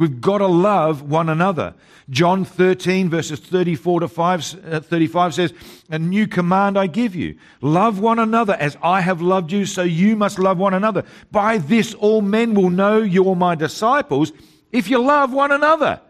We've 0.00 0.18
got 0.18 0.38
to 0.38 0.46
love 0.46 1.02
one 1.02 1.28
another. 1.28 1.74
John 2.08 2.46
13, 2.46 3.10
verses 3.10 3.38
34 3.38 4.00
to 4.00 4.08
5, 4.08 4.72
uh, 4.72 4.80
35 4.80 5.34
says, 5.34 5.52
A 5.90 5.98
new 5.98 6.26
command 6.26 6.78
I 6.78 6.86
give 6.86 7.14
you 7.14 7.36
love 7.60 8.00
one 8.00 8.18
another 8.18 8.54
as 8.54 8.78
I 8.82 9.02
have 9.02 9.20
loved 9.20 9.52
you, 9.52 9.66
so 9.66 9.82
you 9.82 10.16
must 10.16 10.38
love 10.38 10.56
one 10.56 10.72
another. 10.72 11.04
By 11.30 11.58
this, 11.58 11.92
all 11.92 12.22
men 12.22 12.54
will 12.54 12.70
know 12.70 13.02
you're 13.02 13.36
my 13.36 13.54
disciples 13.54 14.32
if 14.72 14.88
you 14.88 15.02
love 15.02 15.34
one 15.34 15.52
another. 15.52 16.00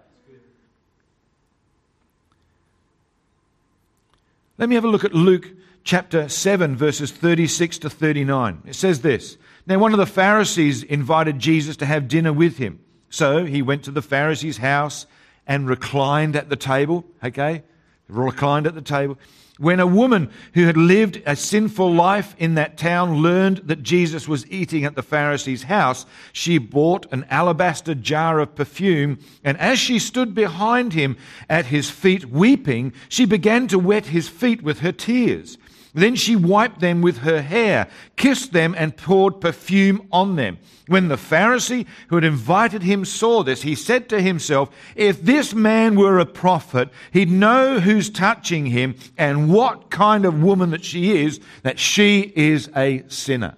Let 4.57 4.69
me 4.69 4.77
have 4.77 4.85
a 4.85 4.89
look 4.89 5.05
at 5.05 5.15
Luke 5.15 5.51
chapter 5.83 6.29
7, 6.29 6.77
verses 6.77 7.11
36 7.11 7.79
to 7.79 7.91
39. 7.91 8.63
It 8.67 8.77
says 8.77 9.01
this 9.01 9.37
Now, 9.67 9.81
one 9.81 9.93
of 9.93 9.99
the 9.99 10.07
Pharisees 10.07 10.85
invited 10.85 11.41
Jesus 11.41 11.77
to 11.79 11.87
have 11.87 12.07
dinner 12.07 12.33
with 12.33 12.59
him. 12.59 12.79
So 13.11 13.45
he 13.45 13.61
went 13.61 13.85
to 13.85 13.91
the 13.91 14.03
Pharisee's 14.03 14.59
house 14.59 15.07
and 15.47 15.69
reclined 15.69 16.37
at 16.37 16.49
the 16.49 16.57
table. 16.57 17.05
Okay? 17.23 17.63
Reclined 18.09 18.67
at 18.67 18.75
the 18.75 18.83
table. 18.83 19.19
When 19.59 19.79
a 19.79 19.87
woman 19.87 20.31
who 20.55 20.65
had 20.65 20.79
lived 20.79 21.23
a 21.27 21.37
sinful 21.37 21.93
life 21.93 22.35
in 22.39 22.55
that 22.55 22.79
town 22.79 23.19
learned 23.19 23.59
that 23.65 23.83
Jesus 23.83 24.27
was 24.27 24.51
eating 24.51 24.87
at 24.87 24.95
the 24.95 25.03
Pharisee's 25.03 25.65
house, 25.65 26.07
she 26.33 26.57
bought 26.57 27.05
an 27.13 27.27
alabaster 27.29 27.95
jar 27.95 28.39
of 28.39 28.55
perfume, 28.55 29.19
and 29.45 29.59
as 29.59 29.79
she 29.79 29.99
stood 29.99 30.35
behind 30.35 30.95
him 30.95 31.15
at 31.47 31.67
his 31.67 31.91
feet 31.91 32.25
weeping, 32.31 32.95
she 33.11 33.27
began 33.27 33.69
to 33.69 33.79
wet 33.79 34.07
his 34.07 34.31
feet 34.31 34.63
with 34.63 34.79
her 34.79 34.93
tears. 34.93 35.59
Then 35.93 36.15
she 36.15 36.37
wiped 36.37 36.81
them 36.81 37.03
with 37.03 37.19
her 37.19 37.43
hair, 37.43 37.89
kissed 38.17 38.53
them, 38.53 38.75
and 38.79 38.97
poured 38.97 39.41
perfume 39.41 40.07
on 40.13 40.37
them. 40.37 40.59
When 40.87 41.09
the 41.09 41.17
Pharisee 41.17 41.87
who 42.09 42.17
had 42.17 42.25
invited 42.25 42.83
him 42.83 43.05
saw 43.05 43.43
this, 43.43 43.63
he 43.63 43.75
said 43.75 44.09
to 44.09 44.21
himself, 44.21 44.71
If 44.95 45.23
this 45.23 45.55
man 45.55 45.97
were 45.97 46.19
a 46.19 46.27
prophet, 46.27 46.91
he'd 47.13 47.31
know 47.31 47.81
who's 47.81 48.11
touching 48.11 48.67
him 48.67 48.97
and 49.17 49.53
what 49.53 49.91
kind 49.91 50.25
of 50.25 50.43
woman 50.43 50.71
that 50.71 50.85
she 50.85 51.17
is, 51.25 51.41
that 51.63 51.79
she 51.79 52.33
is 52.37 52.71
a 52.77 53.05
sinner. 53.09 53.55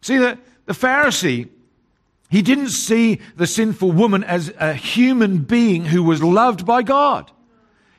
See, 0.00 0.16
the, 0.16 0.38
the 0.66 0.74
Pharisee, 0.74 1.48
he 2.30 2.42
didn't 2.42 2.68
see 2.68 3.20
the 3.36 3.46
sinful 3.46 3.92
woman 3.92 4.24
as 4.24 4.52
a 4.58 4.74
human 4.74 5.38
being 5.38 5.86
who 5.86 6.02
was 6.02 6.22
loved 6.22 6.66
by 6.66 6.82
God. 6.82 7.30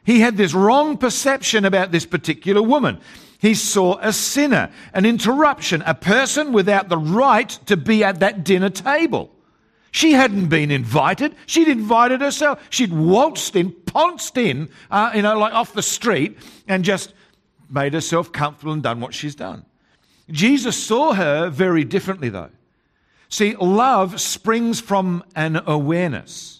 He 0.04 0.20
had 0.22 0.38
this 0.38 0.54
wrong 0.54 0.98
perception 0.98 1.66
about 1.66 1.92
this 1.92 2.06
particular 2.06 2.62
woman. 2.62 3.00
He 3.40 3.54
saw 3.54 3.98
a 4.02 4.12
sinner, 4.12 4.70
an 4.94 5.06
interruption, 5.06 5.82
a 5.86 5.94
person 5.94 6.52
without 6.52 6.90
the 6.90 6.98
right 6.98 7.50
to 7.68 7.78
be 7.78 8.04
at 8.04 8.20
that 8.20 8.44
dinner 8.44 8.70
table. 8.70 9.32
She 9.92 10.12
hadn't 10.12 10.48
been 10.48 10.72
invited. 10.72 11.36
She'd 11.46 11.68
invited 11.68 12.22
herself. 12.22 12.62
She'd 12.70 12.94
waltzed 12.94 13.56
in, 13.56 13.72
pounced 13.72 14.38
in, 14.38 14.70
uh, 14.92 15.12
you 15.16 15.22
know, 15.22 15.38
like 15.40 15.54
off 15.54 15.74
the 15.74 15.82
street 15.82 16.38
and 16.68 16.84
just 16.84 17.14
made 17.70 17.94
herself 17.94 18.32
comfortable 18.32 18.74
and 18.74 18.84
done 18.84 19.00
what 19.00 19.14
she's 19.14 19.36
done. 19.36 19.66
Jesus 20.30 20.82
saw 20.82 21.14
her 21.14 21.50
very 21.50 21.84
differently, 21.84 22.30
though. 22.30 22.52
See, 23.30 23.56
love 23.56 24.20
springs 24.20 24.80
from 24.80 25.24
an 25.36 25.62
awareness. 25.66 26.59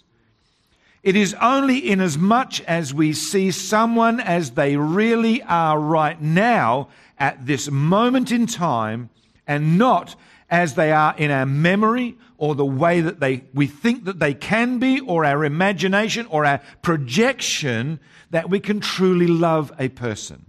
It 1.02 1.16
is 1.16 1.34
only 1.40 1.78
in 1.78 2.00
as 2.00 2.18
much 2.18 2.60
as 2.62 2.92
we 2.92 3.14
see 3.14 3.50
someone 3.50 4.20
as 4.20 4.50
they 4.50 4.76
really 4.76 5.42
are 5.42 5.78
right 5.78 6.20
now 6.20 6.88
at 7.18 7.46
this 7.46 7.70
moment 7.70 8.30
in 8.30 8.46
time 8.46 9.08
and 9.46 9.78
not 9.78 10.14
as 10.50 10.74
they 10.74 10.92
are 10.92 11.14
in 11.16 11.30
our 11.30 11.46
memory 11.46 12.18
or 12.36 12.54
the 12.54 12.66
way 12.66 13.00
that 13.00 13.20
they, 13.20 13.44
we 13.54 13.66
think 13.66 14.04
that 14.04 14.18
they 14.18 14.34
can 14.34 14.78
be 14.78 15.00
or 15.00 15.24
our 15.24 15.44
imagination 15.44 16.26
or 16.26 16.44
our 16.44 16.60
projection 16.82 17.98
that 18.30 18.50
we 18.50 18.60
can 18.60 18.80
truly 18.80 19.26
love 19.26 19.72
a 19.78 19.88
person. 19.88 20.44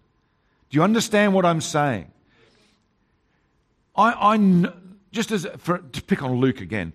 Do 0.70 0.76
you 0.76 0.84
understand 0.84 1.34
what 1.34 1.46
I'm 1.46 1.62
saying? 1.62 2.12
I, 3.96 4.36
I 4.36 4.72
just 5.12 5.32
as 5.32 5.48
for, 5.58 5.80
to 5.80 6.04
pick 6.04 6.24
on 6.24 6.36
Luke 6.36 6.62
again, 6.62 6.94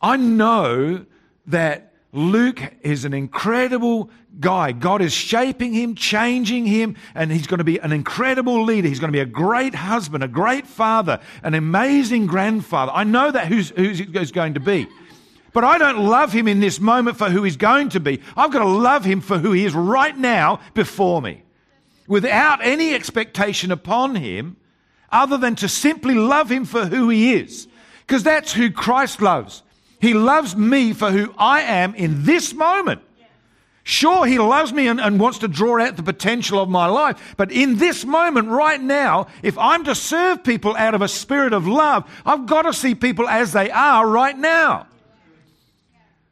I 0.00 0.16
know 0.16 1.04
that 1.46 1.93
Luke 2.14 2.62
is 2.82 3.04
an 3.04 3.12
incredible 3.12 4.08
guy. 4.38 4.70
God 4.70 5.02
is 5.02 5.12
shaping 5.12 5.72
him, 5.72 5.96
changing 5.96 6.64
him, 6.64 6.94
and 7.12 7.32
he's 7.32 7.48
going 7.48 7.58
to 7.58 7.64
be 7.64 7.78
an 7.78 7.90
incredible 7.90 8.62
leader. 8.62 8.86
He's 8.86 9.00
going 9.00 9.12
to 9.12 9.16
be 9.16 9.20
a 9.20 9.26
great 9.26 9.74
husband, 9.74 10.22
a 10.22 10.28
great 10.28 10.68
father, 10.68 11.18
an 11.42 11.54
amazing 11.54 12.26
grandfather. 12.26 12.92
I 12.94 13.02
know 13.02 13.32
that 13.32 13.48
who's, 13.48 13.70
who's 13.70 14.30
going 14.30 14.54
to 14.54 14.60
be. 14.60 14.86
But 15.52 15.64
I 15.64 15.76
don't 15.76 16.04
love 16.04 16.32
him 16.32 16.46
in 16.46 16.60
this 16.60 16.78
moment 16.78 17.18
for 17.18 17.30
who 17.30 17.42
he's 17.42 17.56
going 17.56 17.88
to 17.90 18.00
be. 18.00 18.20
I've 18.36 18.52
got 18.52 18.60
to 18.60 18.68
love 18.68 19.04
him 19.04 19.20
for 19.20 19.38
who 19.38 19.50
he 19.50 19.64
is 19.64 19.74
right 19.74 20.16
now 20.16 20.60
before 20.74 21.20
me. 21.20 21.42
Without 22.06 22.64
any 22.64 22.94
expectation 22.94 23.72
upon 23.72 24.14
him, 24.14 24.56
other 25.10 25.36
than 25.36 25.56
to 25.56 25.68
simply 25.68 26.14
love 26.14 26.50
him 26.50 26.64
for 26.64 26.86
who 26.86 27.08
he 27.08 27.34
is. 27.34 27.66
Because 28.06 28.22
that's 28.22 28.52
who 28.52 28.70
Christ 28.70 29.20
loves. 29.20 29.62
He 30.04 30.12
loves 30.12 30.54
me 30.54 30.92
for 30.92 31.10
who 31.10 31.32
I 31.38 31.62
am 31.62 31.94
in 31.94 32.24
this 32.24 32.52
moment. 32.52 33.00
Sure, 33.84 34.26
He 34.26 34.38
loves 34.38 34.70
me 34.70 34.86
and, 34.86 35.00
and, 35.00 35.18
wants 35.18 35.38
to 35.38 35.48
draw 35.48 35.80
out 35.80 35.96
the 35.96 36.02
potential 36.02 36.60
of 36.60 36.68
my 36.68 36.84
life. 36.84 37.34
But 37.38 37.50
in 37.50 37.78
this 37.78 38.04
moment, 38.04 38.48
right 38.48 38.78
now, 38.78 39.28
if 39.42 39.56
I'm 39.56 39.82
to 39.84 39.94
serve 39.94 40.44
people 40.44 40.76
out 40.76 40.94
of 40.94 41.00
a 41.00 41.08
spirit 41.08 41.54
of 41.54 41.66
love, 41.66 42.04
I've 42.26 42.44
got 42.44 42.62
to 42.62 42.74
see 42.74 42.94
people 42.94 43.26
as 43.26 43.54
they 43.54 43.70
are 43.70 44.06
right 44.06 44.36
now. 44.36 44.88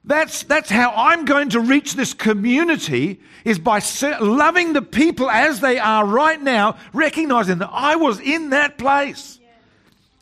That's, 0.05 0.43
that's 0.43 0.69
how 0.69 0.93
I'm 0.95 1.25
going 1.25 1.49
to 1.51 1.61
reach 1.61 1.95
this 1.95 2.13
community 2.13 3.21
is 3.43 3.59
by 3.59 3.81
loving 4.21 4.75
the 4.75 4.83
people 4.83 5.31
as 5.31 5.61
they 5.61 5.79
are 5.79 6.05
right 6.05 6.41
now, 6.41 6.77
recognizing 6.93 7.57
that 7.61 7.71
I 7.73 7.97
was 7.97 8.21
in 8.21 8.51
that 8.51 8.77
place. 8.77 9.39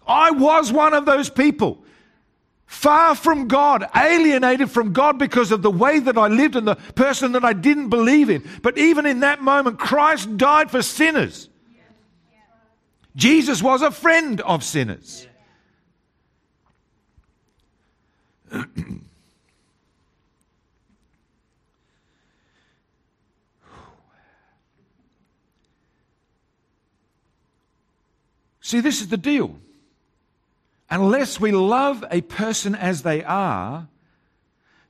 I 0.07 0.31
was 0.31 0.73
one 0.73 0.95
of 0.95 1.05
those 1.05 1.29
people 1.29 1.83
far 2.71 3.15
from 3.17 3.49
God, 3.49 3.85
alienated 3.97 4.71
from 4.71 4.93
God 4.93 5.19
because 5.19 5.51
of 5.51 5.61
the 5.61 5.73
way 5.73 5.99
that 5.99 6.17
I 6.17 6.29
lived 6.29 6.55
and 6.55 6.69
the 6.69 6.77
person 6.77 7.33
that 7.33 7.45
I 7.45 7.53
didn't 7.53 7.89
believe 7.89 8.31
in. 8.31 8.49
But 8.63 8.79
even 8.79 9.07
in 9.07 9.21
that 9.21 9.43
moment, 9.43 9.81
Christ 9.81 10.37
died 10.37 10.71
for 10.71 10.81
sinners. 10.81 11.49
Jesus 13.17 13.61
was 13.61 13.83
a 13.83 13.91
friend 13.91 14.41
of 14.43 14.63
sinners. 14.63 15.27
See, 28.61 28.79
this 28.79 29.01
is 29.01 29.09
the 29.09 29.17
deal 29.17 29.60
unless 30.91 31.41
we 31.41 31.53
love 31.53 32.05
a 32.11 32.21
person 32.23 32.75
as 32.75 33.03
they 33.03 33.23
are, 33.23 33.89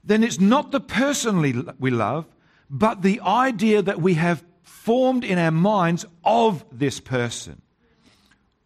then 0.02 0.24
it's 0.24 0.40
not 0.40 0.72
the 0.72 0.80
person 0.80 1.40
we 1.78 1.90
love, 1.90 2.26
but 2.70 3.02
the 3.02 3.20
idea 3.20 3.82
that 3.82 4.00
we 4.00 4.14
have 4.14 4.44
formed 4.62 5.24
in 5.24 5.38
our 5.38 5.50
minds 5.50 6.06
of 6.24 6.64
this 6.72 7.00
person. 7.00 7.60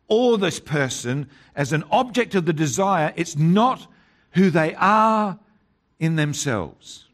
Or 0.06 0.38
this 0.38 0.60
person 0.60 1.28
as 1.56 1.72
an 1.72 1.82
object 1.90 2.34
of 2.34 2.44
the 2.44 2.52
desire, 2.52 3.12
it's 3.16 3.36
not 3.36 3.86
who 4.32 4.50
they 4.50 4.74
are 4.74 5.38
in 5.98 6.16
themselves. 6.16 7.08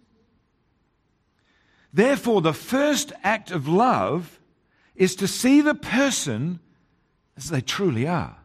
Therefore, 1.92 2.40
the 2.40 2.52
first 2.52 3.12
act 3.22 3.50
of 3.50 3.66
love 3.68 4.38
is 4.94 5.16
to 5.16 5.26
see 5.26 5.61
the 5.61 5.74
person 5.74 6.61
as 7.37 7.48
they 7.48 7.61
truly 7.61 8.06
are. 8.06 8.39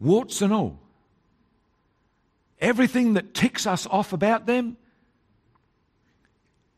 Warts 0.00 0.42
and 0.42 0.52
all. 0.52 0.78
Everything 2.60 3.14
that 3.14 3.34
ticks 3.34 3.66
us 3.66 3.86
off 3.86 4.12
about 4.12 4.46
them 4.46 4.76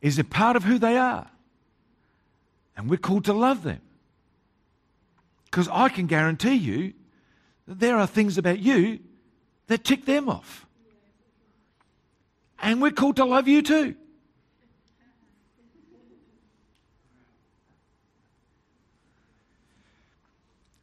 is 0.01 0.19
a 0.19 0.25
part 0.25 0.57
of 0.57 0.65
who 0.65 0.79
they 0.79 0.97
are. 0.97 1.31
And 2.77 2.89
we're 2.89 2.97
called 2.97 3.27
to 3.27 3.33
love 3.33 3.63
them. 3.63 3.81
Because 5.45 5.69
I 5.69 5.89
can 5.89 6.07
guarantee 6.07 6.55
you 6.55 6.93
that 7.67 7.81
there 7.81 7.97
are 7.97 8.07
things 8.07 8.39
about 8.39 8.59
you 8.59 9.01
that 9.67 9.85
tick 9.85 10.05
them 10.05 10.29
off. 10.29 10.67
And 12.63 12.81
we're 12.81 12.91
called 12.91 13.17
to 13.17 13.25
love 13.25 13.49
you 13.49 13.63
too. 13.63 13.97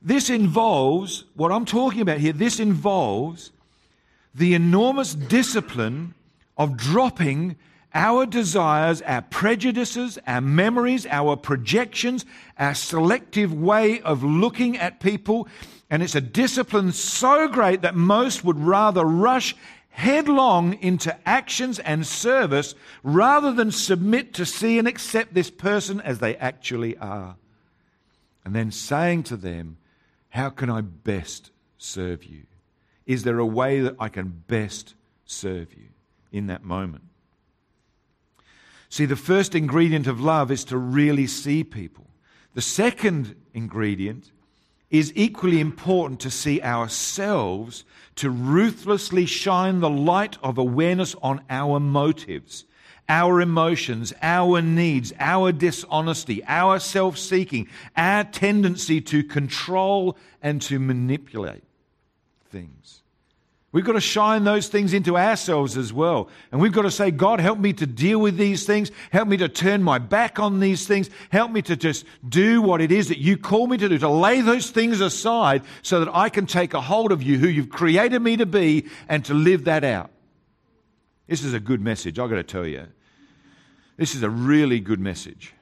This 0.07 0.29
involves, 0.29 1.25
what 1.35 1.51
I'm 1.51 1.65
talking 1.65 1.99
about 1.99 2.19
here, 2.19 2.31
this 2.31 2.61
involves 2.61 3.51
the 4.33 4.53
enormous 4.53 5.13
discipline 5.13 6.13
of 6.57 6.77
dropping 6.77 7.57
our 7.93 8.25
desires, 8.25 9.01
our 9.01 9.21
prejudices, 9.23 10.17
our 10.25 10.39
memories, 10.39 11.05
our 11.07 11.35
projections, 11.35 12.25
our 12.57 12.73
selective 12.73 13.53
way 13.53 13.99
of 13.99 14.23
looking 14.23 14.77
at 14.77 15.01
people. 15.01 15.45
And 15.89 16.01
it's 16.01 16.15
a 16.15 16.21
discipline 16.21 16.93
so 16.93 17.49
great 17.49 17.81
that 17.81 17.93
most 17.93 18.45
would 18.45 18.59
rather 18.59 19.03
rush 19.03 19.57
headlong 19.89 20.75
into 20.75 21.17
actions 21.27 21.79
and 21.79 22.07
service 22.07 22.75
rather 23.03 23.51
than 23.51 23.71
submit 23.71 24.33
to 24.35 24.45
see 24.45 24.79
and 24.79 24.87
accept 24.87 25.33
this 25.33 25.49
person 25.49 25.99
as 25.99 26.19
they 26.19 26.37
actually 26.37 26.95
are. 26.95 27.35
And 28.45 28.55
then 28.55 28.71
saying 28.71 29.23
to 29.23 29.35
them, 29.35 29.79
how 30.29 30.49
can 30.49 30.69
I 30.69 30.81
best 30.81 31.51
serve 31.77 32.23
you? 32.23 32.43
Is 33.05 33.23
there 33.23 33.39
a 33.39 33.45
way 33.45 33.79
that 33.81 33.95
I 33.99 34.09
can 34.09 34.43
best 34.47 34.95
serve 35.25 35.73
you 35.73 35.87
in 36.31 36.47
that 36.47 36.63
moment? 36.63 37.05
See, 38.89 39.05
the 39.05 39.15
first 39.15 39.55
ingredient 39.55 40.07
of 40.07 40.21
love 40.21 40.51
is 40.51 40.63
to 40.65 40.77
really 40.77 41.27
see 41.27 41.63
people. 41.63 42.07
The 42.53 42.61
second 42.61 43.35
ingredient 43.53 44.31
is 44.89 45.11
equally 45.15 45.59
important 45.59 46.19
to 46.21 46.31
see 46.31 46.61
ourselves, 46.61 47.83
to 48.15 48.29
ruthlessly 48.29 49.25
shine 49.25 49.79
the 49.79 49.89
light 49.89 50.37
of 50.41 50.57
awareness 50.57 51.15
on 51.21 51.41
our 51.49 51.79
motives, 51.79 52.65
our 53.09 53.41
emotions, 53.41 54.13
our 54.21 54.61
needs, 54.61 55.13
our 55.19 55.51
dishonesty, 55.51 56.43
our 56.45 56.79
self 56.79 57.17
seeking, 57.17 57.67
our 57.95 58.23
tendency 58.23 59.01
to 59.01 59.23
control 59.23 60.17
and 60.41 60.61
to 60.63 60.79
manipulate 60.79 61.63
things. 62.49 63.01
We've 63.73 63.85
got 63.85 63.93
to 63.93 64.01
shine 64.01 64.45
those 64.45 64.69
things 64.69 64.93
into 64.93 65.17
ourselves 65.17 65.77
as 65.77 65.91
well. 65.91 66.29
And 66.51 66.61
we've 66.61 66.71
got 66.71 66.83
to 66.83 66.91
say, 66.91 67.11
God, 67.11 67.41
help 67.41 67.59
me 67.59 67.73
to 67.73 67.85
deal 67.85 68.17
with 68.17 68.37
these 68.37 68.65
things. 68.65 68.91
Help 69.11 69.27
me 69.27 69.37
to 69.37 69.49
turn 69.49 69.83
my 69.83 69.99
back 69.99 70.39
on 70.39 70.59
these 70.59 70.87
things. 70.87 71.09
Help 71.31 71.51
me 71.51 71.61
to 71.63 71.75
just 71.75 72.05
do 72.27 72.61
what 72.61 72.81
it 72.81 72.91
is 72.91 73.09
that 73.09 73.19
you 73.19 73.37
call 73.37 73.67
me 73.67 73.77
to 73.77 73.89
do, 73.89 73.97
to 73.97 74.09
lay 74.09 74.39
those 74.41 74.71
things 74.71 75.01
aside 75.01 75.63
so 75.81 75.99
that 75.99 76.15
I 76.15 76.29
can 76.29 76.45
take 76.45 76.73
a 76.73 76.81
hold 76.81 77.11
of 77.11 77.21
you, 77.21 77.37
who 77.37 77.47
you've 77.47 77.69
created 77.69 78.21
me 78.21 78.37
to 78.37 78.45
be, 78.45 78.85
and 79.09 79.23
to 79.25 79.33
live 79.33 79.65
that 79.65 79.83
out. 79.83 80.11
This 81.27 81.43
is 81.43 81.53
a 81.53 81.59
good 81.59 81.81
message, 81.81 82.17
I've 82.19 82.29
got 82.29 82.37
to 82.37 82.43
tell 82.43 82.65
you. 82.65 82.87
This 83.97 84.15
is 84.15 84.23
a 84.23 84.29
really 84.29 84.79
good 84.79 84.99
message. 84.99 85.53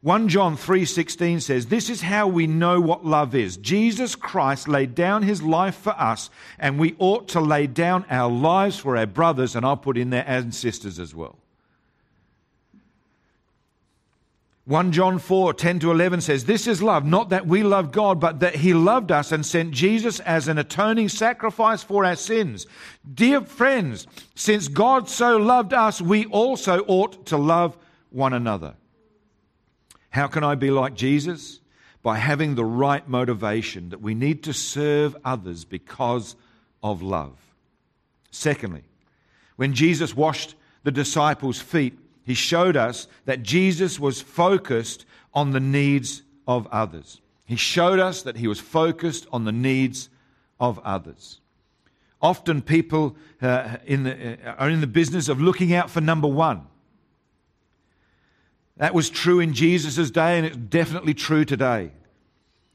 1 0.00 0.28
John 0.28 0.56
3:16 0.56 1.40
says, 1.40 1.66
"This 1.66 1.90
is 1.90 2.02
how 2.02 2.28
we 2.28 2.46
know 2.46 2.80
what 2.80 3.04
love 3.04 3.34
is. 3.34 3.56
Jesus 3.56 4.14
Christ 4.14 4.68
laid 4.68 4.94
down 4.94 5.22
his 5.24 5.42
life 5.42 5.74
for 5.74 5.90
us, 6.00 6.30
and 6.56 6.78
we 6.78 6.94
ought 6.98 7.26
to 7.28 7.40
lay 7.40 7.66
down 7.66 8.04
our 8.08 8.30
lives 8.30 8.78
for 8.78 8.96
our 8.96 9.06
brothers, 9.06 9.56
and 9.56 9.66
I'll 9.66 9.76
put 9.76 9.98
in 9.98 10.10
there 10.10 10.24
and 10.26 10.54
sisters 10.54 11.00
as 11.00 11.16
well." 11.16 11.40
1 14.68 14.92
John 14.92 15.18
4, 15.18 15.54
10 15.54 15.78
to 15.78 15.90
11 15.90 16.20
says, 16.20 16.44
This 16.44 16.66
is 16.66 16.82
love, 16.82 17.06
not 17.06 17.30
that 17.30 17.46
we 17.46 17.62
love 17.62 17.90
God, 17.90 18.20
but 18.20 18.40
that 18.40 18.56
He 18.56 18.74
loved 18.74 19.10
us 19.10 19.32
and 19.32 19.44
sent 19.44 19.70
Jesus 19.70 20.20
as 20.20 20.46
an 20.46 20.58
atoning 20.58 21.08
sacrifice 21.08 21.82
for 21.82 22.04
our 22.04 22.16
sins. 22.16 22.66
Dear 23.14 23.40
friends, 23.40 24.06
since 24.34 24.68
God 24.68 25.08
so 25.08 25.38
loved 25.38 25.72
us, 25.72 26.02
we 26.02 26.26
also 26.26 26.84
ought 26.86 27.24
to 27.26 27.38
love 27.38 27.78
one 28.10 28.34
another. 28.34 28.74
How 30.10 30.26
can 30.26 30.44
I 30.44 30.54
be 30.54 30.70
like 30.70 30.92
Jesus? 30.92 31.60
By 32.02 32.18
having 32.18 32.54
the 32.54 32.64
right 32.64 33.08
motivation 33.08 33.88
that 33.88 34.02
we 34.02 34.12
need 34.12 34.42
to 34.42 34.52
serve 34.52 35.16
others 35.24 35.64
because 35.64 36.36
of 36.82 37.00
love. 37.00 37.38
Secondly, 38.30 38.84
when 39.56 39.72
Jesus 39.72 40.14
washed 40.14 40.56
the 40.82 40.90
disciples' 40.90 41.58
feet, 41.58 41.98
he 42.28 42.34
showed 42.34 42.76
us 42.76 43.08
that 43.24 43.42
Jesus 43.42 43.98
was 43.98 44.20
focused 44.20 45.06
on 45.32 45.52
the 45.52 45.60
needs 45.60 46.22
of 46.46 46.66
others. 46.66 47.22
He 47.46 47.56
showed 47.56 47.98
us 47.98 48.20
that 48.20 48.36
he 48.36 48.46
was 48.46 48.60
focused 48.60 49.26
on 49.32 49.46
the 49.46 49.52
needs 49.52 50.10
of 50.60 50.78
others. 50.80 51.40
Often 52.20 52.62
people 52.62 53.16
uh, 53.40 53.78
in 53.86 54.02
the, 54.02 54.34
uh, 54.44 54.56
are 54.58 54.68
in 54.68 54.82
the 54.82 54.86
business 54.86 55.30
of 55.30 55.40
looking 55.40 55.72
out 55.72 55.88
for 55.88 56.02
number 56.02 56.28
one. 56.28 56.66
That 58.76 58.92
was 58.92 59.08
true 59.08 59.40
in 59.40 59.54
Jesus' 59.54 60.10
day, 60.10 60.36
and 60.36 60.44
it's 60.44 60.54
definitely 60.54 61.14
true 61.14 61.46
today. 61.46 61.92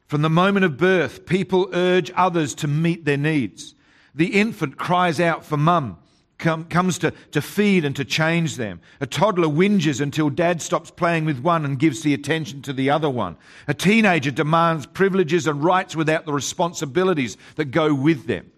From 0.08 0.24
the 0.24 0.32
moment 0.32 0.66
of 0.66 0.78
birth, 0.78 1.28
people 1.28 1.70
urge 1.74 2.12
others 2.16 2.56
to 2.56 2.68
meet 2.68 3.06
their 3.06 3.18
needs. 3.18 3.76
The 4.16 4.39
infant 4.39 4.78
cries 4.78 5.20
out 5.20 5.46
for 5.46 5.58
mum, 5.58 6.00
come, 6.43 6.65
comes 6.65 6.99
to, 6.99 7.12
to 7.32 7.41
feed 7.41 7.86
and 7.86 7.95
to 7.95 8.06
change 8.06 8.58
them. 8.58 8.82
A 9.01 9.08
toddler 9.08 9.47
whinges 9.47 10.01
until 10.01 10.29
dad 10.29 10.62
stops 10.62 10.91
playing 10.91 11.25
with 11.25 11.39
one 11.39 11.65
and 11.65 11.79
gives 11.79 12.01
the 12.01 12.13
attention 12.13 12.62
to 12.63 12.73
the 12.73 12.91
other 12.91 13.10
one. 13.10 13.38
A 13.67 13.73
teenager 13.73 14.29
demands 14.29 14.86
privileges 14.86 15.47
and 15.47 15.63
rights 15.63 15.95
without 15.95 16.25
the 16.25 16.34
responsibilities 16.34 17.38
that 17.56 17.65
go 17.65 17.95
with 17.95 18.27
them. 18.27 18.51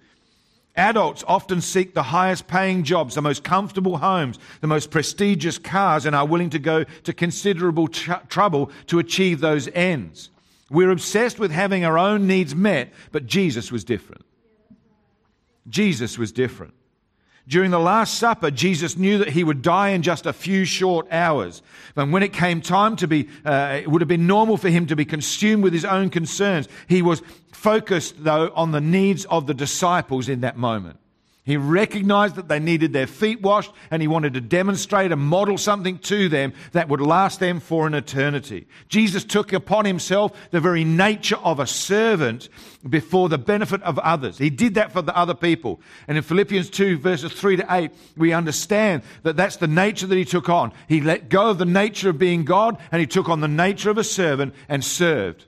Adults 0.76 1.24
often 1.26 1.62
seek 1.62 1.94
the 1.94 2.04
highest 2.04 2.48
paying 2.48 2.84
jobs, 2.84 3.16
the 3.16 3.22
most 3.22 3.46
comfortable 3.46 3.98
homes, 3.98 4.40
the 4.60 4.68
most 4.68 4.92
prestigious 4.92 5.58
cars, 5.58 6.06
and 6.06 6.14
are 6.14 6.28
willing 6.28 6.50
to 6.50 6.60
go 6.60 6.84
to 6.84 7.14
considerable 7.14 7.88
trouble 7.88 8.70
to 8.88 9.00
achieve 9.00 9.40
those 9.40 9.70
ends. 9.70 10.32
We're 10.70 10.92
obsessed 10.92 11.40
with 11.40 11.52
having 11.52 11.86
our 11.86 11.98
own 11.98 12.28
needs 12.28 12.54
met, 12.54 12.92
but 13.14 13.26
Jesus 13.26 13.72
was 13.72 13.86
different. 13.86 14.26
Jesus 15.70 16.18
was 16.18 16.34
different. 16.34 16.74
During 17.48 17.70
the 17.70 17.80
Last 17.80 18.18
Supper, 18.18 18.50
Jesus 18.50 18.98
knew 18.98 19.20
that 19.20 19.30
he 19.30 19.44
would 19.44 19.62
die 19.62 19.90
in 19.90 20.02
just 20.02 20.26
a 20.26 20.34
few 20.34 20.66
short 20.66 21.08
hours. 21.12 21.62
And 21.96 22.12
when 22.12 22.24
it 22.24 22.34
came 22.34 22.60
time 22.60 22.96
to 22.98 23.08
be, 23.08 23.30
uh, 23.46 23.80
it 23.82 23.90
would 23.90 24.02
have 24.02 24.08
been 24.08 24.26
normal 24.26 24.58
for 24.58 24.70
him 24.70 24.88
to 24.88 24.96
be 24.96 25.06
consumed 25.06 25.64
with 25.64 25.72
his 25.72 25.86
own 25.86 26.10
concerns. 26.10 26.68
He 26.88 27.04
was 27.04 27.22
focused, 27.52 28.24
though, 28.24 28.52
on 28.56 28.72
the 28.72 28.82
needs 28.82 29.26
of 29.26 29.46
the 29.46 29.54
disciples 29.54 30.28
in 30.28 30.42
that 30.42 30.58
moment. 30.58 30.98
He 31.46 31.58
recognized 31.58 32.36
that 32.36 32.48
they 32.48 32.60
needed 32.60 32.92
their 32.92 33.06
feet 33.06 33.40
washed 33.40 33.72
and 33.92 34.02
he 34.02 34.08
wanted 34.08 34.34
to 34.34 34.42
demonstrate 34.42 35.12
and 35.12 35.22
model 35.22 35.60
something 35.60 36.00
to 36.00 36.28
them 36.28 36.54
that 36.72 36.90
would 36.90 37.02
last 37.02 37.40
them 37.40 37.60
for 37.60 37.86
an 37.86 37.94
eternity. 37.94 38.66
Jesus 38.90 39.24
took 39.24 39.54
upon 39.54 39.86
himself 39.86 40.32
the 40.50 40.60
very 40.60 40.84
nature 40.84 41.38
of 41.38 41.60
a 41.60 41.68
servant 41.68 42.50
before 42.90 43.30
the 43.30 43.38
benefit 43.38 43.84
of 43.84 44.00
others. 44.00 44.40
He 44.40 44.50
did 44.50 44.74
that 44.74 44.92
for 44.92 45.04
the 45.04 45.16
other 45.16 45.36
people. 45.36 45.80
And 46.08 46.18
in 46.18 46.24
Philippians 46.24 46.72
2 46.72 46.98
verses 46.98 47.32
3 47.32 47.58
to 47.58 47.66
8, 47.70 47.92
we 48.18 48.34
understand 48.34 49.04
that 49.22 49.38
that's 49.38 49.58
the 49.58 49.68
nature 49.68 50.08
that 50.08 50.18
he 50.18 50.26
took 50.26 50.50
on. 50.50 50.74
He 50.88 51.00
let 51.00 51.30
go 51.30 51.52
of 51.52 51.60
the 51.60 51.66
nature 51.66 52.10
of 52.10 52.18
being 52.18 52.44
God 52.44 52.80
and 52.92 53.00
he 53.00 53.06
took 53.06 53.30
on 53.30 53.42
the 53.42 53.48
nature 53.48 53.92
of 53.92 54.00
a 54.00 54.04
servant 54.04 54.56
and 54.68 54.84
served. 54.84 55.46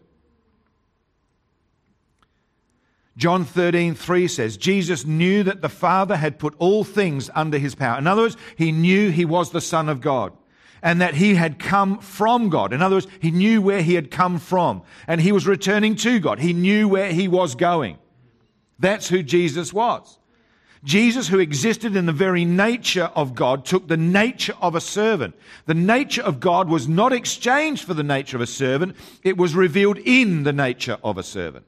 John 3.18 3.46
13, 3.46 3.96
3 3.96 4.28
says, 4.28 4.58
Jesus 4.58 5.04
knew 5.04 5.42
that 5.42 5.62
the 5.62 5.70
Father 5.70 6.16
had 6.16 6.38
put 6.38 6.54
all 6.60 6.84
things 6.84 7.32
under 7.34 7.58
his 7.58 7.74
power. 7.74 7.98
In 7.98 8.06
other 8.06 8.22
words, 8.22 8.38
he 8.56 8.72
knew 8.72 9.10
he 9.10 9.26
was 9.26 9.50
the 9.50 9.60
Son 9.60 9.90
of 9.90 10.02
God 10.02 10.34
and 10.84 11.02
that 11.02 11.16
he 11.16 11.34
had 11.34 11.58
come 11.58 11.98
from 11.98 12.50
God. 12.50 12.74
In 12.74 12.84
other 12.84 12.98
words, 12.98 13.08
he 13.20 13.32
knew 13.32 13.60
where 13.60 13.82
he 13.82 13.96
had 13.96 14.12
come 14.12 14.38
from 14.38 14.84
and 15.08 15.20
he 15.20 15.32
was 15.32 15.48
returning 15.48 15.96
to 15.96 16.20
God. 16.20 16.38
He 16.38 16.54
knew 16.54 16.88
where 16.88 17.12
he 17.12 17.28
was 17.28 17.56
going. 17.56 17.98
That's 18.78 19.10
who 19.10 19.24
Jesus 19.24 19.74
was. 19.74 20.20
Jesus, 20.84 21.28
who 21.28 21.40
existed 21.40 21.96
in 21.96 22.06
the 22.06 22.14
very 22.14 22.46
nature 22.46 23.12
of 23.16 23.34
God, 23.34 23.66
took 23.66 23.88
the 23.88 23.98
nature 23.98 24.54
of 24.62 24.76
a 24.76 24.80
servant. 24.80 25.36
The 25.66 25.74
nature 25.74 26.22
of 26.22 26.40
God 26.40 26.70
was 26.70 26.88
not 26.88 27.14
exchanged 27.14 27.84
for 27.84 27.96
the 27.96 28.04
nature 28.04 28.38
of 28.38 28.42
a 28.42 28.48
servant, 28.48 28.96
it 29.24 29.38
was 29.38 29.56
revealed 29.56 29.98
in 29.98 30.44
the 30.44 30.54
nature 30.54 30.98
of 31.04 31.18
a 31.18 31.24
servant. 31.24 31.66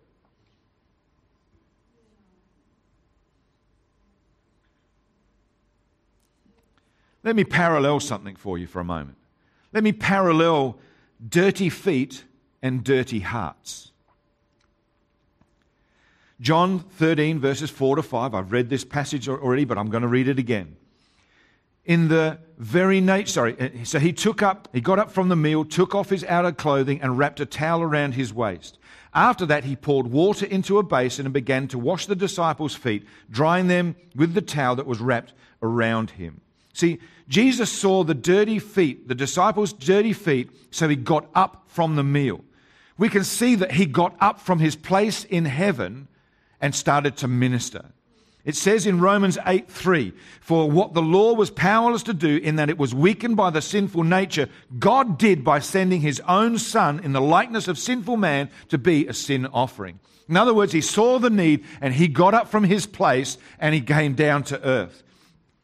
Let 7.24 7.36
me 7.36 7.44
parallel 7.44 8.00
something 8.00 8.36
for 8.36 8.58
you 8.58 8.68
for 8.68 8.80
a 8.80 8.86
moment. 8.86 9.18
Let 9.74 9.84
me 9.84 9.92
parallel 9.92 10.80
dirty 11.28 11.70
feet 11.70 12.24
and 12.62 12.84
dirty 12.84 13.20
hearts. 13.20 13.92
John 16.42 16.80
13, 16.80 17.40
verses 17.40 17.70
4 17.70 17.98
to 17.98 18.04
5. 18.04 18.34
I've 18.34 18.52
read 18.52 18.70
this 18.70 18.86
passage 18.86 19.28
already, 19.28 19.66
but 19.66 19.78
I'm 19.78 19.90
going 19.90 20.04
to 20.04 20.08
read 20.08 20.30
it 20.30 20.40
again. 20.40 20.78
In 21.84 22.08
the 22.08 22.40
very 22.58 23.02
nature, 23.02 23.32
sorry, 23.32 23.60
uh, 23.60 23.84
so 23.84 24.00
he 24.00 24.14
took 24.14 24.42
up, 24.42 24.70
he 24.72 24.80
got 24.80 25.00
up 25.00 25.12
from 25.12 25.28
the 25.28 25.36
meal, 25.36 25.66
took 25.66 25.96
off 25.96 26.10
his 26.10 26.24
outer 26.26 26.52
clothing, 26.52 27.02
and 27.02 27.18
wrapped 27.18 27.40
a 27.40 27.46
towel 27.46 27.82
around 27.82 28.14
his 28.14 28.34
waist. 28.34 28.78
After 29.14 29.46
that, 29.48 29.64
he 29.64 29.76
poured 29.76 30.08
water 30.08 30.46
into 30.46 30.78
a 30.78 30.84
basin 30.84 31.26
and 31.26 31.34
began 31.34 31.68
to 31.70 31.80
wash 31.80 32.06
the 32.06 32.16
disciples' 32.16 32.76
feet, 32.76 33.06
drying 33.30 33.68
them 33.68 33.96
with 34.16 34.34
the 34.34 34.42
towel 34.42 34.76
that 34.76 34.86
was 34.86 35.00
wrapped 35.00 35.34
around 35.62 36.12
him. 36.12 36.42
See, 36.80 37.00
Jesus 37.28 37.70
saw 37.70 38.06
the 38.06 38.14
dirty 38.14 38.58
feet, 38.58 39.10
the 39.10 39.16
disciples' 39.16 39.74
dirty 39.74 40.14
feet, 40.14 40.50
so 40.72 40.88
he 40.88 40.96
got 40.96 41.28
up 41.36 41.66
from 41.68 41.98
the 41.98 42.06
meal. 42.06 42.40
We 42.98 43.10
can 43.10 43.26
see 43.26 43.56
that 43.56 43.74
he 43.74 43.86
got 43.86 44.16
up 44.22 44.40
from 44.40 44.60
his 44.60 44.78
place 44.78 45.26
in 45.26 45.44
heaven 45.44 46.08
and 46.62 46.74
started 46.74 47.18
to 47.18 47.28
minister. 47.28 47.84
It 48.46 48.56
says 48.56 48.88
in 48.88 49.02
Romans 49.02 49.38
8 49.46 49.70
3, 49.70 50.14
for 50.40 50.72
what 50.72 50.94
the 50.94 51.02
law 51.02 51.34
was 51.34 51.52
powerless 51.52 52.04
to 52.04 52.14
do, 52.14 52.38
in 52.38 52.56
that 52.56 52.70
it 52.70 52.78
was 52.78 52.96
weakened 52.96 53.36
by 53.36 53.50
the 53.50 53.62
sinful 53.62 54.06
nature, 54.06 54.48
God 54.80 55.18
did 55.18 55.44
by 55.44 55.60
sending 55.60 56.00
his 56.00 56.22
own 56.30 56.58
Son 56.58 57.02
in 57.04 57.12
the 57.12 57.20
likeness 57.20 57.68
of 57.68 57.78
sinful 57.78 58.16
man 58.16 58.50
to 58.70 58.78
be 58.78 59.06
a 59.06 59.14
sin 59.14 59.48
offering. 59.48 60.00
In 60.30 60.38
other 60.38 60.54
words, 60.54 60.72
he 60.72 60.80
saw 60.80 61.20
the 61.20 61.30
need 61.30 61.66
and 61.82 61.94
he 61.94 62.08
got 62.08 62.34
up 62.34 62.48
from 62.48 62.64
his 62.64 62.86
place 62.86 63.38
and 63.60 63.76
he 63.76 63.82
came 63.82 64.14
down 64.14 64.44
to 64.44 64.64
earth. 64.64 65.04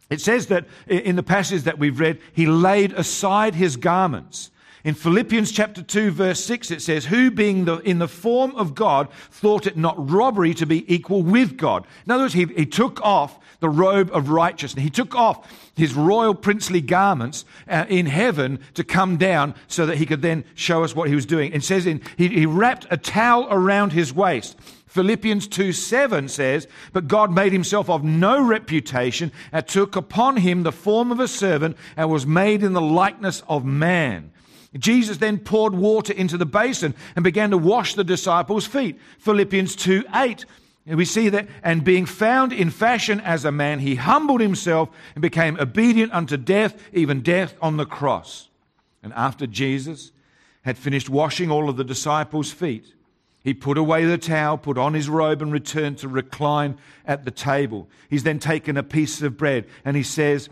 It 0.09 0.21
says 0.21 0.47
that 0.47 0.65
in 0.87 1.15
the 1.15 1.23
passage 1.23 1.63
that 1.63 1.79
we've 1.79 1.99
read, 1.99 2.19
he 2.33 2.45
laid 2.45 2.93
aside 2.93 3.55
his 3.55 3.75
garments. 3.75 4.51
In 4.83 4.93
Philippians 4.93 5.51
chapter 5.51 5.81
2 5.81 6.11
verse 6.11 6.43
6 6.45 6.69
it 6.69 6.81
says, 6.81 7.05
who 7.05 7.31
being 7.31 7.65
the, 7.65 7.77
in 7.77 7.97
the 7.97 8.07
form 8.07 8.55
of 8.55 8.75
God 8.75 9.09
thought 9.31 9.65
it 9.65 9.75
not 9.75 9.95
robbery 10.09 10.53
to 10.53 10.67
be 10.67 10.93
equal 10.93 11.23
with 11.23 11.57
God. 11.57 11.87
In 12.05 12.11
other 12.11 12.25
words, 12.25 12.35
he, 12.35 12.45
he 12.45 12.67
took 12.67 13.01
off 13.01 13.39
the 13.65 13.69
robe 13.69 14.12
of 14.13 14.30
righteousness. 14.30 14.84
He 14.84 14.91
took 14.91 15.15
off 15.15 15.51
his 15.75 15.95
royal 15.95 16.36
princely 16.36 16.82
garments 16.82 17.45
uh, 17.67 17.86
in 17.89 18.06
heaven 18.06 18.60
to 18.75 18.84
come 18.84 19.17
down 19.17 19.56
so 19.67 19.88
that 19.88 19.97
he 19.97 20.06
could 20.06 20.21
then 20.21 20.45
show 20.54 20.84
us 20.84 20.95
what 20.95 21.10
he 21.10 21.15
was 21.15 21.25
doing. 21.25 21.51
It 21.51 21.63
says 21.63 21.88
in, 21.88 21.99
he, 22.15 22.28
he 22.28 22.45
wrapped 22.45 22.86
a 22.91 22.97
towel 22.97 23.47
around 23.49 23.91
his 23.91 24.13
waist. 24.13 24.56
Philippians 24.86 25.47
2 25.47 25.71
7 25.73 26.30
says, 26.30 26.67
But 26.93 27.08
God 27.08 27.34
made 27.34 27.54
himself 27.54 27.89
of 27.89 28.04
no 28.04 28.39
reputation 28.39 29.32
and 29.51 29.67
took 29.67 29.95
upon 29.95 30.38
him 30.38 30.62
the 30.62 30.71
form 30.71 31.12
of 31.12 31.19
a 31.19 31.28
servant 31.28 31.75
and 31.97 32.08
was 32.12 32.28
made 32.28 32.62
in 32.62 32.73
the 32.73 32.82
likeness 32.82 33.41
of 33.47 33.65
man. 33.65 34.32
Jesus 34.78 35.17
then 35.17 35.39
poured 35.39 35.73
water 35.73 36.13
into 36.13 36.38
the 36.38 36.45
basin 36.45 36.93
and 37.15 37.23
began 37.23 37.49
to 37.49 37.58
wash 37.58 37.95
the 37.95 38.04
disciples' 38.04 38.67
feet. 38.67 38.99
Philippians 39.17 39.75
2 39.75 40.04
8. 40.13 40.45
We 40.88 41.06
see 41.06 41.30
that, 41.30 41.48
and 41.63 41.84
being 41.84 42.06
found 42.06 42.54
in 42.54 42.69
fashion 42.69 43.19
as 43.19 43.43
a 43.43 43.52
man, 43.52 43.80
he 43.80 43.95
humbled 43.95 44.41
himself 44.41 44.89
and 45.15 45.21
became 45.21 45.60
obedient 45.60 46.13
unto 46.13 46.38
death, 46.38 46.80
even 46.93 47.21
death 47.21 47.56
on 47.60 47.78
the 47.78 47.88
cross. 47.88 48.50
And 49.02 49.12
after 49.13 49.48
Jesus 49.48 50.12
had 50.62 50.78
finished 50.78 51.10
washing 51.10 51.50
all 51.50 51.69
of 51.69 51.78
the 51.78 51.84
disciples' 51.84 52.52
feet, 52.52 52.93
he 53.43 53.54
put 53.54 53.78
away 53.78 54.06
the 54.06 54.17
towel, 54.17 54.58
put 54.58 54.78
on 54.78 54.95
his 54.95 55.08
robe, 55.08 55.41
and 55.41 55.52
returned 55.52 56.00
to 56.00 56.08
recline 56.08 56.78
at 57.06 57.26
the 57.26 57.32
table. 57.32 57.88
He's 58.10 58.24
then 58.24 58.39
taken 58.39 58.76
a 58.76 58.82
piece 58.82 59.21
of 59.21 59.38
bread 59.38 59.67
and 59.86 59.95
he 59.95 60.02
says, 60.02 60.50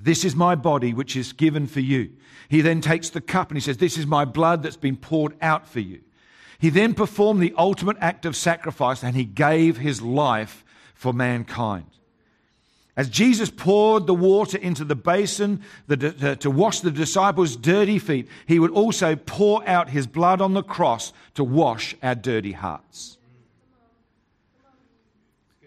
This 0.00 0.24
is 0.24 0.34
my 0.34 0.56
body, 0.56 0.92
which 0.92 1.14
is 1.14 1.32
given 1.32 1.68
for 1.68 1.78
you. 1.78 2.10
He 2.48 2.60
then 2.60 2.80
takes 2.80 3.10
the 3.10 3.20
cup 3.20 3.50
and 3.50 3.56
he 3.56 3.60
says, 3.60 3.76
This 3.76 3.96
is 3.96 4.06
my 4.06 4.24
blood 4.24 4.64
that's 4.64 4.76
been 4.76 4.96
poured 4.96 5.36
out 5.40 5.68
for 5.68 5.78
you. 5.78 6.00
He 6.58 6.70
then 6.70 6.94
performed 6.94 7.42
the 7.42 7.54
ultimate 7.56 7.96
act 8.00 8.24
of 8.24 8.36
sacrifice 8.36 9.02
and 9.02 9.16
he 9.16 9.24
gave 9.24 9.78
his 9.78 10.00
life 10.00 10.64
for 10.94 11.12
mankind. 11.12 11.86
As 12.96 13.08
Jesus 13.08 13.50
poured 13.50 14.06
the 14.06 14.14
water 14.14 14.56
into 14.56 14.84
the 14.84 14.94
basin 14.94 15.62
uh, 15.90 15.96
to 16.36 16.50
wash 16.50 16.80
the 16.80 16.92
disciples' 16.92 17.56
dirty 17.56 17.98
feet, 17.98 18.28
he 18.46 18.60
would 18.60 18.70
also 18.70 19.16
pour 19.16 19.66
out 19.68 19.88
his 19.88 20.06
blood 20.06 20.40
on 20.40 20.54
the 20.54 20.62
cross 20.62 21.12
to 21.34 21.42
wash 21.42 21.96
our 22.02 22.14
dirty 22.14 22.52
hearts. 22.52 23.18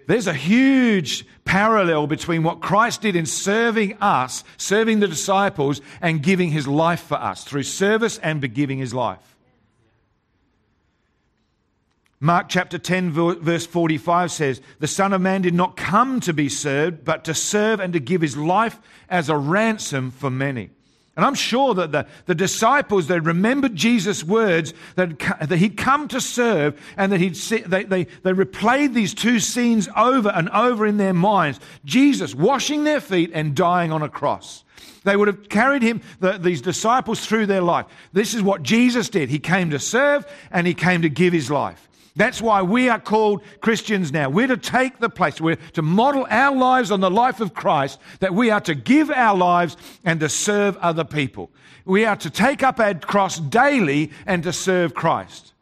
There's 0.07 0.27
a 0.27 0.33
huge 0.33 1.25
parallel 1.43 2.07
between 2.07 2.43
what 2.43 2.61
Christ 2.61 3.01
did 3.01 3.17
in 3.17 3.25
serving 3.25 3.97
us, 3.99 4.45
serving 4.55 5.01
the 5.01 5.07
disciples, 5.07 5.81
and 6.01 6.23
giving 6.23 6.51
his 6.51 6.65
life 6.65 7.01
for 7.01 7.15
us 7.15 7.43
through 7.43 7.63
service 7.63 8.17
and 8.19 8.53
giving 8.53 8.77
his 8.77 8.93
life. 8.93 9.36
Mark 12.19 12.49
chapter 12.49 12.79
10, 12.79 13.11
verse 13.11 13.67
45 13.67 14.31
says, 14.31 14.61
The 14.79 14.87
Son 14.87 15.13
of 15.13 15.21
Man 15.21 15.43
did 15.43 15.53
not 15.53 15.77
come 15.77 16.19
to 16.21 16.33
be 16.33 16.49
served, 16.49 17.05
but 17.05 17.23
to 17.25 17.35
serve 17.35 17.79
and 17.79 17.93
to 17.93 17.99
give 17.99 18.21
his 18.21 18.35
life 18.35 18.79
as 19.07 19.29
a 19.29 19.37
ransom 19.37 20.09
for 20.09 20.31
many. 20.31 20.71
And 21.15 21.25
I'm 21.25 21.35
sure 21.35 21.73
that 21.75 21.91
the, 21.91 22.07
the 22.27 22.35
disciples, 22.35 23.07
they 23.07 23.19
remembered 23.19 23.75
Jesus' 23.75 24.23
words 24.23 24.73
that, 24.95 25.17
that 25.47 25.57
he'd 25.57 25.75
come 25.75 26.07
to 26.09 26.21
serve 26.21 26.79
and 26.95 27.11
that 27.11 27.19
he'd 27.19 27.33
they, 27.35 27.83
they, 27.83 28.03
they 28.03 28.33
replayed 28.33 28.93
these 28.93 29.15
two 29.15 29.39
scenes 29.39 29.89
over 29.95 30.29
and 30.29 30.47
over 30.49 30.85
in 30.85 30.97
their 30.97 31.15
minds. 31.15 31.59
Jesus 31.85 32.35
washing 32.35 32.83
their 32.83 33.01
feet 33.01 33.31
and 33.33 33.55
dying 33.55 33.91
on 33.91 34.03
a 34.03 34.09
cross. 34.09 34.63
They 35.05 35.15
would 35.15 35.27
have 35.27 35.49
carried 35.49 35.81
him, 35.81 36.01
the, 36.19 36.33
these 36.33 36.61
disciples, 36.61 37.25
through 37.25 37.47
their 37.47 37.61
life. 37.61 37.87
This 38.13 38.35
is 38.35 38.43
what 38.43 38.61
Jesus 38.61 39.09
did. 39.09 39.29
He 39.29 39.39
came 39.39 39.71
to 39.71 39.79
serve 39.79 40.25
and 40.51 40.67
he 40.67 40.75
came 40.75 41.01
to 41.01 41.09
give 41.09 41.33
his 41.33 41.49
life. 41.49 41.87
That's 42.17 42.41
why 42.41 42.63
we 42.63 42.89
are 42.89 42.99
called 42.99 43.43
Christians 43.61 44.11
now. 44.11 44.29
We're 44.29 44.47
to 44.47 44.57
take 44.57 44.99
the 44.99 45.09
place, 45.09 45.39
we're 45.39 45.55
to 45.73 45.83
model 45.83 46.25
our 46.29 46.55
lives 46.55 46.91
on 46.91 46.99
the 46.99 47.11
life 47.11 47.39
of 47.39 47.53
Christ, 47.53 47.99
that 48.19 48.33
we 48.33 48.49
are 48.49 48.59
to 48.61 48.73
give 48.73 49.11
our 49.11 49.37
lives 49.37 49.77
and 50.03 50.19
to 50.19 50.27
serve 50.27 50.75
other 50.77 51.03
people. 51.03 51.51
We 51.85 52.05
are 52.05 52.15
to 52.17 52.29
take 52.31 52.63
up 52.63 52.79
our 52.79 52.95
cross 52.95 53.39
daily 53.39 54.11
and 54.25 54.41
to 54.43 54.51
serve 54.51 54.95
Christ. 54.95 55.53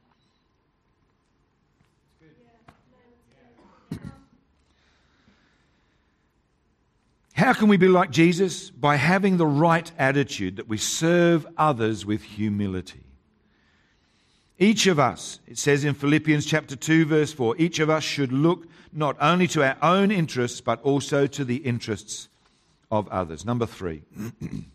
How 7.33 7.51
can 7.51 7.67
we 7.67 7.75
be 7.75 7.89
like 7.89 8.11
Jesus? 8.11 8.69
By 8.69 8.95
having 8.95 9.35
the 9.35 9.45
right 9.45 9.91
attitude 9.99 10.55
that 10.55 10.69
we 10.69 10.77
serve 10.77 11.45
others 11.57 12.05
with 12.05 12.23
humility. 12.23 13.04
Each 14.57 14.87
of 14.87 14.99
us, 14.99 15.39
it 15.47 15.57
says 15.57 15.83
in 15.83 15.93
Philippians 15.93 16.45
chapter 16.45 16.77
2 16.77 17.05
verse 17.05 17.33
4, 17.33 17.55
each 17.57 17.79
of 17.79 17.89
us 17.89 18.03
should 18.03 18.31
look 18.31 18.67
not 18.93 19.17
only 19.19 19.47
to 19.47 19.63
our 19.63 19.75
own 19.81 20.11
interests 20.11 20.61
but 20.61 20.81
also 20.81 21.27
to 21.27 21.43
the 21.43 21.57
interests 21.57 22.29
of 22.89 23.09
others. 23.09 23.43
Number 23.43 23.65
3. 23.65 24.01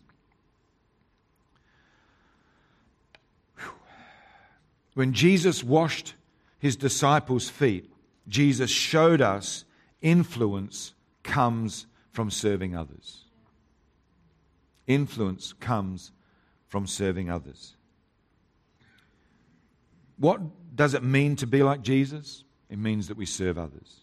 when 4.93 5.13
Jesus 5.13 5.63
washed 5.63 6.13
his 6.59 6.75
disciples' 6.75 7.49
feet, 7.49 7.91
Jesus 8.27 8.69
showed 8.69 9.19
us 9.21 9.65
influence 10.01 10.93
comes 11.23 11.87
from 12.11 12.29
serving 12.29 12.75
others. 12.75 13.23
Influence 14.85 15.53
comes 15.53 16.11
from 16.67 16.85
serving 16.85 17.31
others. 17.31 17.75
What 20.21 20.75
does 20.75 20.93
it 20.93 21.01
mean 21.01 21.35
to 21.37 21.47
be 21.47 21.63
like 21.63 21.81
Jesus? 21.81 22.43
It 22.69 22.77
means 22.77 23.07
that 23.07 23.17
we 23.17 23.25
serve 23.25 23.57
others. 23.57 24.01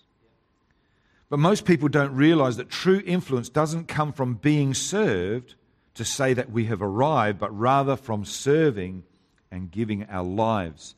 But 1.31 1.39
most 1.39 1.65
people 1.65 1.89
don't 1.89 2.13
realize 2.13 2.57
that 2.57 2.69
true 2.69 3.01
influence 3.07 3.49
doesn't 3.49 3.87
come 3.87 4.13
from 4.13 4.35
being 4.35 4.75
served 4.75 5.55
to 5.95 6.05
say 6.05 6.35
that 6.35 6.51
we 6.51 6.65
have 6.65 6.83
arrived, 6.83 7.39
but 7.39 7.57
rather 7.57 7.95
from 7.95 8.25
serving 8.25 9.05
and 9.53 9.71
giving 9.71 10.07
our 10.11 10.25
lives 10.25 10.97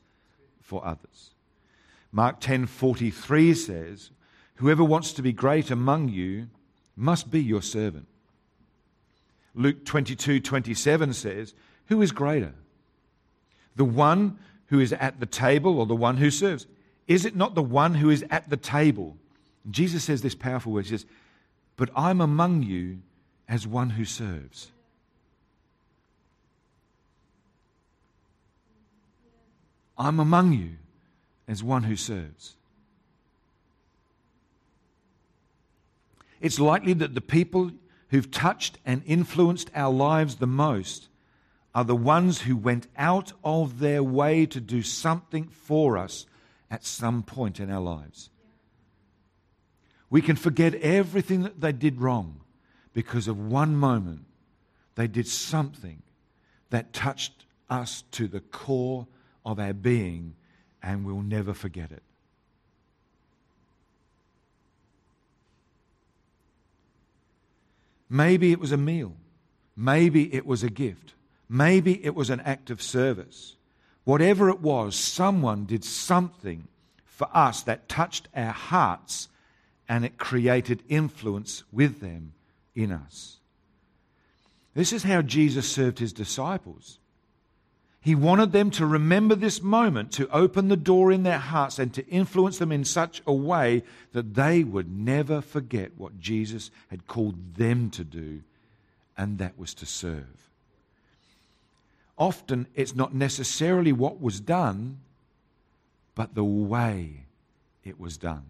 for 0.59 0.83
others. 0.83 1.35
Mark 2.11 2.39
10:43 2.39 3.53
says, 3.53 4.09
"Whoever 4.55 4.83
wants 4.83 5.13
to 5.13 5.21
be 5.21 5.33
great 5.33 5.69
among 5.69 6.09
you 6.09 6.49
must 6.95 7.29
be 7.29 7.43
your 7.43 7.61
servant." 7.61 8.07
Luke 9.53 9.85
22:27 9.85 11.13
says, 11.13 11.53
"Who 11.89 12.01
is 12.01 12.11
greater? 12.11 12.55
The 13.75 13.85
one 13.85 14.39
who 14.71 14.79
is 14.79 14.93
at 14.93 15.19
the 15.19 15.25
table 15.25 15.79
or 15.79 15.85
the 15.85 15.95
one 15.95 16.17
who 16.17 16.31
serves? 16.31 16.65
Is 17.05 17.25
it 17.25 17.35
not 17.35 17.55
the 17.55 17.61
one 17.61 17.93
who 17.93 18.09
is 18.09 18.23
at 18.31 18.49
the 18.49 18.55
table? 18.55 19.17
And 19.65 19.73
Jesus 19.73 20.05
says 20.05 20.21
this 20.21 20.33
powerful 20.33 20.71
word. 20.71 20.85
He 20.85 20.91
says, 20.91 21.05
But 21.75 21.89
I'm 21.93 22.21
among 22.21 22.63
you 22.63 22.99
as 23.49 23.67
one 23.67 23.91
who 23.91 24.05
serves. 24.05 24.71
I'm 29.97 30.21
among 30.21 30.53
you 30.53 30.77
as 31.49 31.61
one 31.61 31.83
who 31.83 31.97
serves. 31.97 32.55
It's 36.39 36.61
likely 36.61 36.93
that 36.93 37.13
the 37.13 37.21
people 37.21 37.71
who've 38.09 38.31
touched 38.31 38.77
and 38.85 39.03
influenced 39.05 39.69
our 39.75 39.93
lives 39.93 40.35
the 40.35 40.47
most 40.47 41.09
are 41.73 41.83
the 41.83 41.95
ones 41.95 42.41
who 42.41 42.57
went 42.57 42.87
out 42.97 43.33
of 43.43 43.79
their 43.79 44.03
way 44.03 44.45
to 44.45 44.59
do 44.59 44.81
something 44.81 45.47
for 45.47 45.97
us 45.97 46.25
at 46.69 46.85
some 46.85 47.23
point 47.23 47.59
in 47.59 47.71
our 47.71 47.81
lives. 47.81 48.29
We 50.09 50.21
can 50.21 50.35
forget 50.35 50.75
everything 50.75 51.43
that 51.43 51.61
they 51.61 51.71
did 51.71 52.01
wrong 52.01 52.41
because 52.93 53.27
of 53.27 53.39
one 53.39 53.75
moment 53.75 54.25
they 54.95 55.07
did 55.07 55.27
something 55.27 56.01
that 56.69 56.93
touched 56.93 57.45
us 57.69 58.03
to 58.11 58.27
the 58.27 58.41
core 58.41 59.07
of 59.45 59.59
our 59.59 59.73
being, 59.73 60.35
and 60.83 61.05
we'll 61.05 61.21
never 61.21 61.53
forget 61.53 61.91
it. 61.91 62.03
Maybe 68.09 68.51
it 68.51 68.59
was 68.59 68.73
a 68.73 68.77
meal. 68.77 69.15
Maybe 69.75 70.33
it 70.33 70.45
was 70.45 70.63
a 70.63 70.69
gift. 70.69 71.13
Maybe 71.53 72.01
it 72.05 72.15
was 72.15 72.29
an 72.29 72.39
act 72.39 72.69
of 72.69 72.81
service. 72.81 73.57
Whatever 74.05 74.49
it 74.49 74.61
was, 74.61 74.95
someone 74.95 75.65
did 75.65 75.83
something 75.83 76.69
for 77.03 77.27
us 77.33 77.61
that 77.63 77.89
touched 77.89 78.29
our 78.33 78.53
hearts 78.53 79.27
and 79.89 80.05
it 80.05 80.17
created 80.17 80.81
influence 80.87 81.65
with 81.69 81.99
them 81.99 82.31
in 82.73 82.93
us. 82.93 83.41
This 84.75 84.93
is 84.93 85.03
how 85.03 85.21
Jesus 85.21 85.69
served 85.69 85.99
his 85.99 86.13
disciples. 86.13 86.99
He 87.99 88.15
wanted 88.15 88.53
them 88.53 88.71
to 88.71 88.85
remember 88.85 89.35
this 89.35 89.61
moment, 89.61 90.13
to 90.13 90.29
open 90.29 90.69
the 90.69 90.77
door 90.77 91.11
in 91.11 91.23
their 91.23 91.37
hearts 91.37 91.79
and 91.79 91.93
to 91.95 92.07
influence 92.07 92.59
them 92.59 92.71
in 92.71 92.85
such 92.85 93.21
a 93.27 93.33
way 93.33 93.83
that 94.13 94.35
they 94.35 94.63
would 94.63 94.89
never 94.89 95.41
forget 95.41 95.97
what 95.97 96.17
Jesus 96.17 96.71
had 96.87 97.07
called 97.07 97.55
them 97.55 97.89
to 97.89 98.05
do, 98.05 98.43
and 99.17 99.37
that 99.39 99.59
was 99.59 99.73
to 99.73 99.85
serve 99.85 100.50
often 102.17 102.67
it's 102.75 102.95
not 102.95 103.13
necessarily 103.13 103.91
what 103.91 104.21
was 104.21 104.39
done, 104.39 104.99
but 106.15 106.35
the 106.35 106.43
way 106.43 107.25
it 107.83 107.99
was 107.99 108.17
done. 108.17 108.49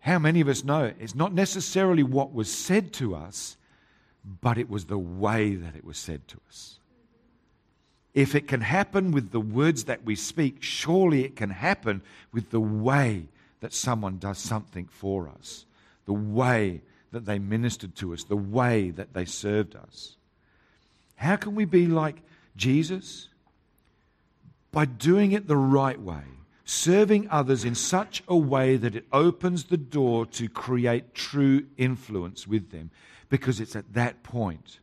how 0.00 0.18
many 0.18 0.40
of 0.40 0.48
us 0.48 0.64
know 0.64 0.92
it's 0.98 1.14
not 1.14 1.32
necessarily 1.32 2.02
what 2.02 2.32
was 2.32 2.50
said 2.50 2.92
to 2.94 3.14
us, 3.14 3.56
but 4.40 4.58
it 4.58 4.68
was 4.68 4.86
the 4.86 4.98
way 4.98 5.54
that 5.54 5.76
it 5.76 5.84
was 5.84 5.98
said 5.98 6.26
to 6.28 6.38
us? 6.48 6.78
If 8.14 8.34
it 8.34 8.48
can 8.48 8.62
happen 8.62 9.12
with 9.12 9.30
the 9.30 9.40
words 9.40 9.84
that 9.84 10.04
we 10.04 10.16
speak, 10.16 10.62
surely 10.62 11.24
it 11.24 11.36
can 11.36 11.50
happen 11.50 12.02
with 12.32 12.50
the 12.50 12.60
way 12.60 13.26
that 13.60 13.72
someone 13.72 14.18
does 14.18 14.38
something 14.38 14.88
for 14.90 15.28
us, 15.28 15.64
the 16.06 16.12
way 16.14 16.80
that 17.12 17.26
they 17.26 17.38
ministered 17.38 17.94
to 17.96 18.12
us, 18.14 18.24
the 18.24 18.36
way 18.36 18.90
that 18.90 19.12
they 19.12 19.26
served 19.26 19.76
us. 19.76 20.16
How 21.20 21.36
can 21.36 21.54
we 21.54 21.66
be 21.66 21.86
like 21.86 22.22
Jesus? 22.56 23.28
By 24.72 24.86
doing 24.86 25.32
it 25.32 25.48
the 25.48 25.56
right 25.56 26.00
way, 26.00 26.22
serving 26.64 27.28
others 27.28 27.62
in 27.62 27.74
such 27.74 28.22
a 28.26 28.34
way 28.34 28.78
that 28.78 28.96
it 28.96 29.04
opens 29.12 29.64
the 29.64 29.76
door 29.76 30.24
to 30.26 30.48
create 30.48 31.14
true 31.14 31.66
influence 31.76 32.46
with 32.46 32.70
them. 32.70 32.90
Because 33.28 33.60
it's 33.60 33.76
at 33.76 33.92
that 33.92 34.22
point 34.22 34.80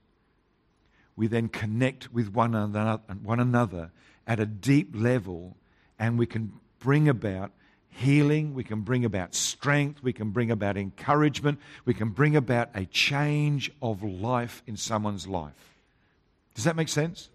we 1.15 1.25
then 1.25 1.49
connect 1.49 2.13
with 2.13 2.27
one 2.31 2.53
another, 2.53 3.91
at 4.27 4.39
a 4.39 4.45
deep 4.45 4.91
level 4.93 5.57
and 5.97 6.19
we 6.19 6.27
can 6.27 6.53
bring 6.77 7.09
about 7.09 7.51
healing, 7.89 8.53
we 8.53 8.63
can 8.63 8.81
bring 8.81 9.03
about 9.05 9.33
strength, 9.33 10.03
we 10.03 10.13
can 10.13 10.29
bring 10.29 10.51
about 10.51 10.77
encouragement, 10.77 11.59
we 11.83 11.95
can 11.95 12.09
bring 12.09 12.35
about 12.35 12.69
a 12.75 12.85
change 12.85 13.71
of 13.81 14.03
life 14.03 14.61
in 14.67 14.77
someone's 14.77 15.25
life. 15.25 15.76
Does 16.57 16.63
that 16.63 16.75
make 16.75 16.89
sense? 16.89 17.29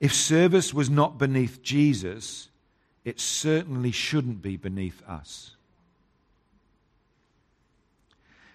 If 0.00 0.14
service 0.14 0.72
was 0.72 0.88
not 0.88 1.18
beneath 1.18 1.60
Jesus, 1.62 2.48
it 3.04 3.20
certainly 3.20 3.90
shouldn't 3.90 4.40
be 4.40 4.56
beneath 4.56 5.06
us. 5.06 5.50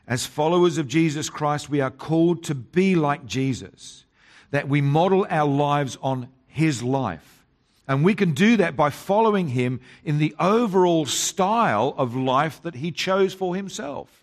As 0.07 0.26
followers 0.26 0.80
of 0.80 0.88
Jesus 0.88 1.30
Christ, 1.30 1.69
we 1.69 1.82
are 1.82 1.91
called 1.91 2.43
to 2.45 2.55
be 2.55 2.95
like 2.95 3.28
Jesus, 3.28 4.05
that 4.49 4.67
we 4.67 4.82
model 4.82 5.28
our 5.30 5.47
lives 5.47 5.99
on 6.01 6.30
his 6.47 6.82
life. 6.82 7.45
And 7.88 8.03
we 8.03 8.15
can 8.15 8.32
do 8.32 8.57
that 8.57 8.76
by 8.76 8.89
following 8.89 9.49
him 9.49 9.82
in 10.03 10.17
the 10.17 10.34
overall 10.39 11.05
style 11.05 11.93
of 11.95 12.15
life 12.15 12.59
that 12.63 12.74
he 12.74 12.91
chose 12.91 13.36
for 13.36 13.55
himself. 13.55 14.22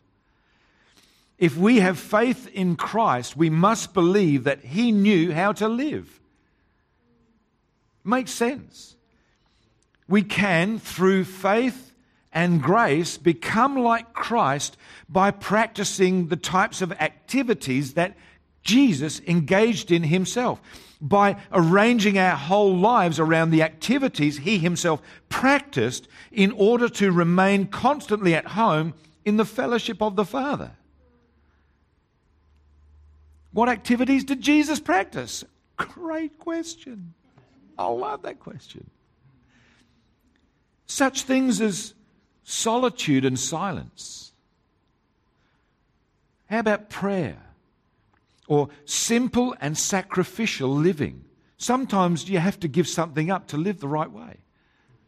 If 1.40 1.56
we 1.56 1.80
have 1.80 1.98
faith 1.98 2.48
in 2.52 2.76
Christ, 2.76 3.34
we 3.34 3.48
must 3.48 3.94
believe 3.94 4.44
that 4.44 4.62
he 4.62 4.92
knew 4.92 5.32
how 5.32 5.52
to 5.52 5.68
live. 5.68 6.20
Makes 8.04 8.32
sense. 8.32 8.94
We 10.06 10.22
can, 10.22 10.78
through 10.78 11.24
faith 11.24 11.94
and 12.30 12.62
grace 12.62 13.16
become 13.16 13.78
like 13.78 14.12
Christ 14.12 14.76
by 15.08 15.30
practicing 15.30 16.28
the 16.28 16.36
types 16.36 16.82
of 16.82 16.92
activities 16.92 17.94
that 17.94 18.18
Jesus 18.62 19.22
engaged 19.26 19.90
in 19.90 20.02
himself. 20.02 20.60
By 21.00 21.36
arranging 21.50 22.18
our 22.18 22.36
whole 22.36 22.76
lives 22.76 23.18
around 23.18 23.50
the 23.50 23.62
activities 23.62 24.36
he 24.36 24.58
himself 24.58 25.00
practiced 25.30 26.06
in 26.30 26.52
order 26.52 26.90
to 26.90 27.10
remain 27.10 27.66
constantly 27.68 28.34
at 28.34 28.48
home 28.48 28.92
in 29.24 29.38
the 29.38 29.46
fellowship 29.46 30.02
of 30.02 30.16
the 30.16 30.26
Father. 30.26 30.72
What 33.52 33.68
activities 33.68 34.24
did 34.24 34.40
Jesus 34.40 34.80
practice? 34.80 35.44
Great 35.76 36.38
question. 36.38 37.14
I 37.78 37.86
love 37.86 38.22
that 38.22 38.38
question. 38.38 38.88
Such 40.86 41.22
things 41.22 41.60
as 41.60 41.94
solitude 42.44 43.24
and 43.24 43.38
silence? 43.38 44.32
How 46.46 46.58
about 46.58 46.90
prayer? 46.90 47.38
Or 48.48 48.68
simple 48.84 49.54
and 49.60 49.78
sacrificial 49.78 50.68
living? 50.68 51.24
Sometimes 51.56 52.28
you 52.28 52.38
have 52.38 52.58
to 52.60 52.68
give 52.68 52.88
something 52.88 53.30
up 53.30 53.46
to 53.48 53.56
live 53.56 53.80
the 53.80 53.88
right 53.88 54.10
way, 54.10 54.38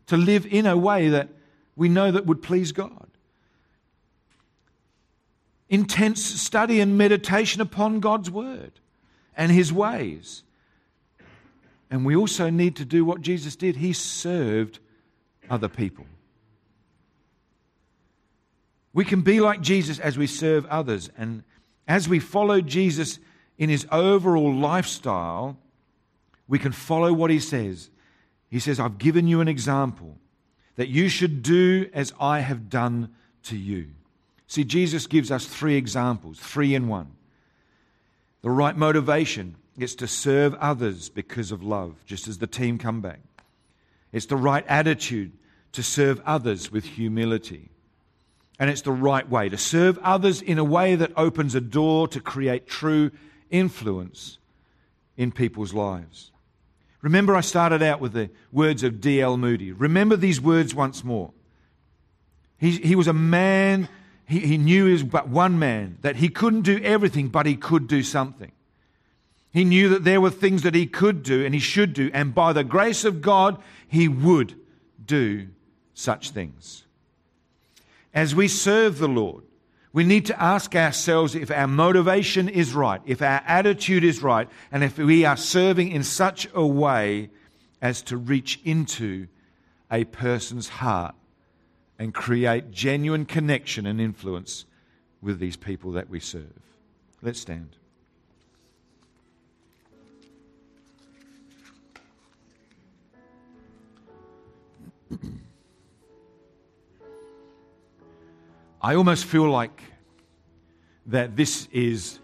to 0.07 0.17
live 0.17 0.47
in 0.47 0.67
a 0.67 0.77
way 0.77 1.09
that 1.09 1.29
we 1.75 1.89
know 1.89 2.11
that 2.11 2.27
would 2.27 2.43
please 2.43 2.73
God. 2.73 3.09
Intense 5.73 6.23
study 6.23 6.81
and 6.81 6.99
meditation 6.99 7.63
upon 7.63 8.01
God's 8.01 8.31
word 8.31 8.73
and 9.35 9.51
his 9.51 9.73
ways. 9.73 10.43
And 11.91 12.05
we 12.05 12.15
also 12.15 12.51
need 12.51 12.77
to 12.77 12.85
do 12.85 13.07
what 13.07 13.23
Jesus 13.23 13.57
did. 13.57 13.77
He 13.77 13.95
served 13.95 14.81
other 15.49 15.69
people. 15.69 16.05
We 18.93 19.07
can 19.07 19.23
be 19.23 19.41
like 19.41 19.63
Jesus 19.63 19.99
as 19.99 20.19
we 20.19 20.27
serve 20.27 20.67
others. 20.67 21.09
And 21.17 21.43
as 21.89 22.07
we 22.07 22.19
follow 22.19 22.61
Jesus 22.61 23.19
in 23.57 23.71
his 23.71 23.87
overall 23.91 24.55
lifestyle, 24.55 25.57
we 26.49 26.59
can 26.59 26.73
follow 26.73 27.15
what 27.15 27.31
he 27.31 27.41
says. 27.41 27.89
He 28.51 28.59
says, 28.59 28.79
I've 28.79 28.99
given 28.99 29.27
you 29.27 29.41
an 29.41 29.49
example 29.49 30.19
that 30.77 30.89
you 30.89 31.09
should 31.09 31.43
do 31.43 31.89
as 31.95 32.13
I 32.21 32.41
have 32.41 32.69
done 32.69 33.15
to 33.45 33.57
you. 33.57 33.89
See, 34.53 34.65
Jesus 34.65 35.07
gives 35.07 35.31
us 35.31 35.47
three 35.47 35.77
examples, 35.77 36.39
three 36.39 36.75
in 36.75 36.87
one. 36.87 37.13
The 38.43 38.51
right 38.51 38.77
motivation 38.77 39.57
is 39.79 39.95
to 39.95 40.07
serve 40.07 40.53
others 40.57 41.09
because 41.09 41.53
of 41.53 41.63
love, 41.63 41.95
just 42.05 42.29
as 42.29 42.37
the 42.37 42.47
team 42.47 42.77
come 42.77 43.01
back. 43.01 43.21
It's 44.13 44.27
the 44.27 44.37
right 44.37 44.63
attitude 44.69 45.33
to 45.73 45.83
serve 45.83 46.21
others 46.27 46.71
with 46.71 46.85
humility 46.85 47.71
and 48.59 48.69
it's 48.69 48.83
the 48.83 48.93
right 48.93 49.27
way 49.27 49.49
to 49.49 49.57
serve 49.57 49.99
others 50.03 50.43
in 50.43 50.59
a 50.59 50.65
way 50.65 50.97
that 50.97 51.13
opens 51.17 51.55
a 51.55 51.61
door 51.63 52.07
to 52.09 52.21
create 52.21 52.67
true 52.67 53.11
influence 53.51 54.37
in 55.17 55.33
people's 55.33 55.73
lives. 55.73 56.31
Remember, 57.01 57.35
I 57.35 57.41
started 57.41 57.83
out 57.83 58.01
with 58.01 58.13
the 58.13 58.29
words 58.53 58.83
of 58.83 59.01
D.L. 59.01 59.39
Moody. 59.39 59.73
Remember 59.73 60.15
these 60.15 60.43
words 60.43 60.75
once 60.75 61.03
more. 61.03 61.33
He, 62.59 62.73
he 62.73 62.95
was 62.95 63.09
a 63.09 63.15
man, 63.15 63.89
he, 64.27 64.41
he 64.41 64.59
knew 64.59 64.87
he 64.87 64.93
was 64.93 65.03
but 65.03 65.29
one 65.29 65.59
man, 65.59 65.99
that 66.03 66.17
he 66.17 66.29
couldn't 66.29 66.63
do 66.63 66.81
everything, 66.83 67.29
but 67.29 67.47
he 67.47 67.57
could 67.57 67.87
do 67.89 68.03
something. 68.03 68.53
He 69.53 69.65
knew 69.65 69.89
that 69.91 70.05
there 70.05 70.21
were 70.21 70.31
things 70.31 70.63
that 70.63 70.75
he 70.75 70.87
could 70.87 71.23
do 71.23 71.45
and 71.45 71.55
he 71.55 71.61
should 71.61 71.93
do, 71.93 72.11
and 72.15 72.35
by 72.35 72.53
the 72.53 72.65
grace 72.65 73.05
of 73.05 73.21
God, 73.21 73.63
he 73.87 74.09
would 74.09 74.55
do 75.05 75.49
such 75.95 76.31
things 76.31 76.85
as 78.15 78.35
we 78.35 78.49
serve 78.49 78.99
the 78.99 79.09
Lord, 79.09 79.45
we 79.93 80.05
need 80.05 80.27
to 80.27 80.43
ask 80.43 80.75
ourselves 80.75 81.35
if 81.35 81.51
our 81.51 81.67
motivation 81.67 82.49
is 82.49 82.75
right, 82.75 83.01
if 83.05 83.21
our 83.21 83.43
attitude 83.47 84.05
is 84.05 84.23
right, 84.23 84.49
and 84.71 84.83
if 84.83 84.99
we 84.99 85.25
are 85.25 85.37
serving 85.37 85.91
in 85.91 86.03
such 86.03 86.49
a 86.55 86.67
way 86.67 87.31
as 87.81 88.03
to 88.03 88.17
reach 88.17 88.61
into 88.65 89.29
a 89.91 90.05
person's 90.05 90.69
heart 90.69 91.15
and 92.03 92.13
create 92.13 92.73
genuine 92.73 93.25
connection 93.25 93.87
and 93.87 94.01
influence 94.01 94.65
with 95.21 95.39
these 95.39 95.57
people 95.57 95.93
that 95.93 96.11
we 96.11 96.19
serve. 96.19 96.51
Let's 97.23 97.39
stand. 97.39 97.77
I 108.83 108.97
almost 108.97 109.25
feel 109.25 109.49
like 109.49 109.81
that 111.07 111.37
this 111.37 111.69
is 111.71 112.19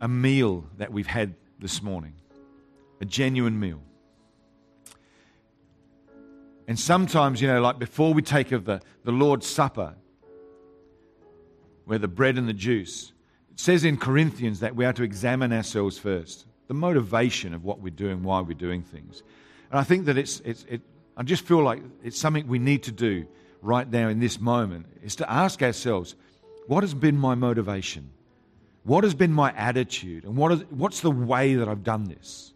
a 0.00 0.06
meal 0.06 0.64
that 0.78 0.92
we've 0.92 1.08
had 1.08 1.34
this 1.58 1.82
morning, 1.82 2.12
a 3.00 3.04
genuine 3.04 3.58
meal. 3.58 3.80
And 6.68 6.78
sometimes, 6.78 7.40
you 7.40 7.48
know, 7.48 7.60
like 7.60 7.78
before 7.78 8.12
we 8.12 8.22
take 8.22 8.52
of 8.52 8.64
the, 8.64 8.80
the 9.04 9.12
Lord's 9.12 9.46
Supper, 9.46 9.94
where 11.84 11.98
the 11.98 12.08
bread 12.08 12.36
and 12.36 12.48
the 12.48 12.52
juice, 12.52 13.12
it 13.52 13.60
says 13.60 13.84
in 13.84 13.96
Corinthians 13.96 14.60
that 14.60 14.74
we 14.74 14.84
are 14.84 14.92
to 14.92 15.04
examine 15.04 15.52
ourselves 15.52 15.98
first, 15.98 16.46
the 16.66 16.74
motivation 16.74 17.54
of 17.54 17.64
what 17.64 17.80
we're 17.80 17.90
doing, 17.90 18.22
why 18.22 18.40
we're 18.40 18.54
doing 18.54 18.82
things. 18.82 19.22
And 19.70 19.78
I 19.78 19.84
think 19.84 20.06
that 20.06 20.18
it's, 20.18 20.40
it's 20.40 20.64
it, 20.68 20.82
I 21.16 21.22
just 21.22 21.44
feel 21.44 21.62
like 21.62 21.82
it's 22.02 22.18
something 22.18 22.46
we 22.48 22.58
need 22.58 22.82
to 22.84 22.92
do 22.92 23.26
right 23.62 23.88
now 23.90 24.08
in 24.08 24.18
this 24.18 24.40
moment 24.40 24.86
is 25.02 25.16
to 25.16 25.30
ask 25.30 25.62
ourselves 25.62 26.16
what 26.66 26.82
has 26.82 26.94
been 26.94 27.16
my 27.16 27.36
motivation? 27.36 28.10
What 28.82 29.04
has 29.04 29.14
been 29.14 29.32
my 29.32 29.52
attitude? 29.56 30.24
And 30.24 30.36
what 30.36 30.52
is, 30.52 30.60
what's 30.70 31.00
the 31.00 31.10
way 31.10 31.54
that 31.54 31.68
I've 31.68 31.84
done 31.84 32.04
this? 32.04 32.52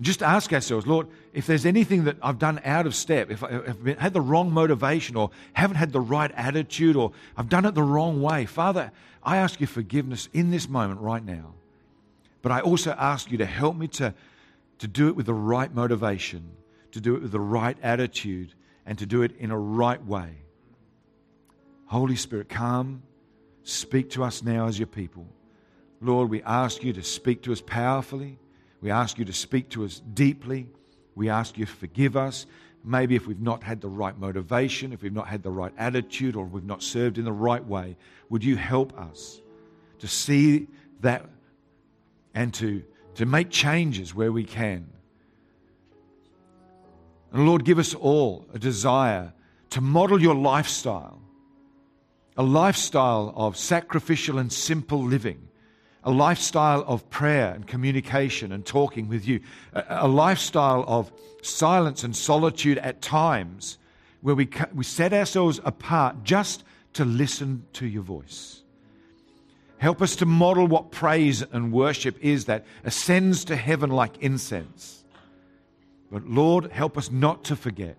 And 0.00 0.06
just 0.06 0.22
ask 0.22 0.50
ourselves, 0.50 0.86
Lord, 0.86 1.08
if 1.34 1.46
there's 1.46 1.66
anything 1.66 2.04
that 2.04 2.16
I've 2.22 2.38
done 2.38 2.58
out 2.64 2.86
of 2.86 2.94
step, 2.94 3.30
if 3.30 3.44
I've 3.44 3.98
had 3.98 4.14
the 4.14 4.22
wrong 4.22 4.50
motivation 4.50 5.14
or 5.14 5.30
haven't 5.52 5.76
had 5.76 5.92
the 5.92 6.00
right 6.00 6.32
attitude 6.34 6.96
or 6.96 7.12
I've 7.36 7.50
done 7.50 7.66
it 7.66 7.74
the 7.74 7.82
wrong 7.82 8.22
way, 8.22 8.46
Father, 8.46 8.92
I 9.22 9.36
ask 9.36 9.60
you 9.60 9.66
forgiveness 9.66 10.30
in 10.32 10.50
this 10.50 10.70
moment 10.70 11.02
right 11.02 11.22
now. 11.22 11.52
But 12.40 12.50
I 12.50 12.62
also 12.62 12.92
ask 12.92 13.30
you 13.30 13.36
to 13.36 13.44
help 13.44 13.76
me 13.76 13.88
to, 13.88 14.14
to 14.78 14.88
do 14.88 15.08
it 15.08 15.16
with 15.16 15.26
the 15.26 15.34
right 15.34 15.70
motivation, 15.74 16.50
to 16.92 17.00
do 17.02 17.14
it 17.16 17.20
with 17.20 17.32
the 17.32 17.38
right 17.38 17.76
attitude, 17.82 18.54
and 18.86 18.98
to 19.00 19.04
do 19.04 19.20
it 19.20 19.36
in 19.38 19.50
a 19.50 19.58
right 19.58 20.02
way. 20.02 20.30
Holy 21.84 22.16
Spirit, 22.16 22.48
come, 22.48 23.02
speak 23.64 24.08
to 24.12 24.24
us 24.24 24.42
now 24.42 24.66
as 24.66 24.78
your 24.78 24.86
people. 24.86 25.26
Lord, 26.00 26.30
we 26.30 26.42
ask 26.42 26.82
you 26.82 26.94
to 26.94 27.02
speak 27.02 27.42
to 27.42 27.52
us 27.52 27.60
powerfully. 27.60 28.38
We 28.80 28.90
ask 28.90 29.18
you 29.18 29.24
to 29.26 29.32
speak 29.32 29.70
to 29.70 29.84
us 29.84 30.00
deeply. 30.14 30.66
We 31.14 31.28
ask 31.28 31.58
you 31.58 31.66
to 31.66 31.72
forgive 31.72 32.16
us. 32.16 32.46
Maybe 32.82 33.14
if 33.14 33.26
we've 33.26 33.40
not 33.40 33.62
had 33.62 33.80
the 33.82 33.88
right 33.88 34.16
motivation, 34.18 34.92
if 34.92 35.02
we've 35.02 35.12
not 35.12 35.28
had 35.28 35.42
the 35.42 35.50
right 35.50 35.72
attitude, 35.76 36.34
or 36.34 36.44
we've 36.44 36.64
not 36.64 36.82
served 36.82 37.18
in 37.18 37.24
the 37.24 37.32
right 37.32 37.64
way, 37.64 37.96
would 38.30 38.42
you 38.42 38.56
help 38.56 38.98
us 38.98 39.40
to 39.98 40.08
see 40.08 40.66
that 41.00 41.26
and 42.34 42.54
to, 42.54 42.82
to 43.16 43.26
make 43.26 43.50
changes 43.50 44.14
where 44.14 44.32
we 44.32 44.44
can? 44.44 44.88
And 47.32 47.46
Lord, 47.46 47.64
give 47.64 47.78
us 47.78 47.94
all 47.94 48.46
a 48.54 48.58
desire 48.58 49.34
to 49.70 49.82
model 49.82 50.20
your 50.20 50.34
lifestyle, 50.34 51.20
a 52.36 52.42
lifestyle 52.42 53.32
of 53.36 53.58
sacrificial 53.58 54.38
and 54.38 54.50
simple 54.50 55.04
living 55.04 55.49
a 56.04 56.10
lifestyle 56.10 56.84
of 56.86 57.08
prayer 57.10 57.52
and 57.52 57.66
communication 57.66 58.52
and 58.52 58.64
talking 58.64 59.08
with 59.08 59.26
you, 59.26 59.40
a, 59.72 59.84
a 59.88 60.08
lifestyle 60.08 60.84
of 60.86 61.12
silence 61.42 62.04
and 62.04 62.16
solitude 62.16 62.78
at 62.78 63.02
times 63.02 63.78
where 64.22 64.34
we, 64.34 64.48
we 64.74 64.84
set 64.84 65.12
ourselves 65.12 65.60
apart 65.64 66.24
just 66.24 66.64
to 66.94 67.04
listen 67.04 67.64
to 67.74 67.86
your 67.86 68.02
voice. 68.02 68.62
Help 69.78 70.02
us 70.02 70.16
to 70.16 70.26
model 70.26 70.66
what 70.66 70.90
praise 70.90 71.42
and 71.42 71.72
worship 71.72 72.16
is 72.20 72.44
that 72.46 72.66
ascends 72.84 73.44
to 73.46 73.56
heaven 73.56 73.90
like 73.90 74.18
incense. 74.18 75.04
But 76.10 76.26
Lord, 76.26 76.70
help 76.72 76.98
us 76.98 77.10
not 77.10 77.44
to 77.44 77.56
forget 77.56 77.96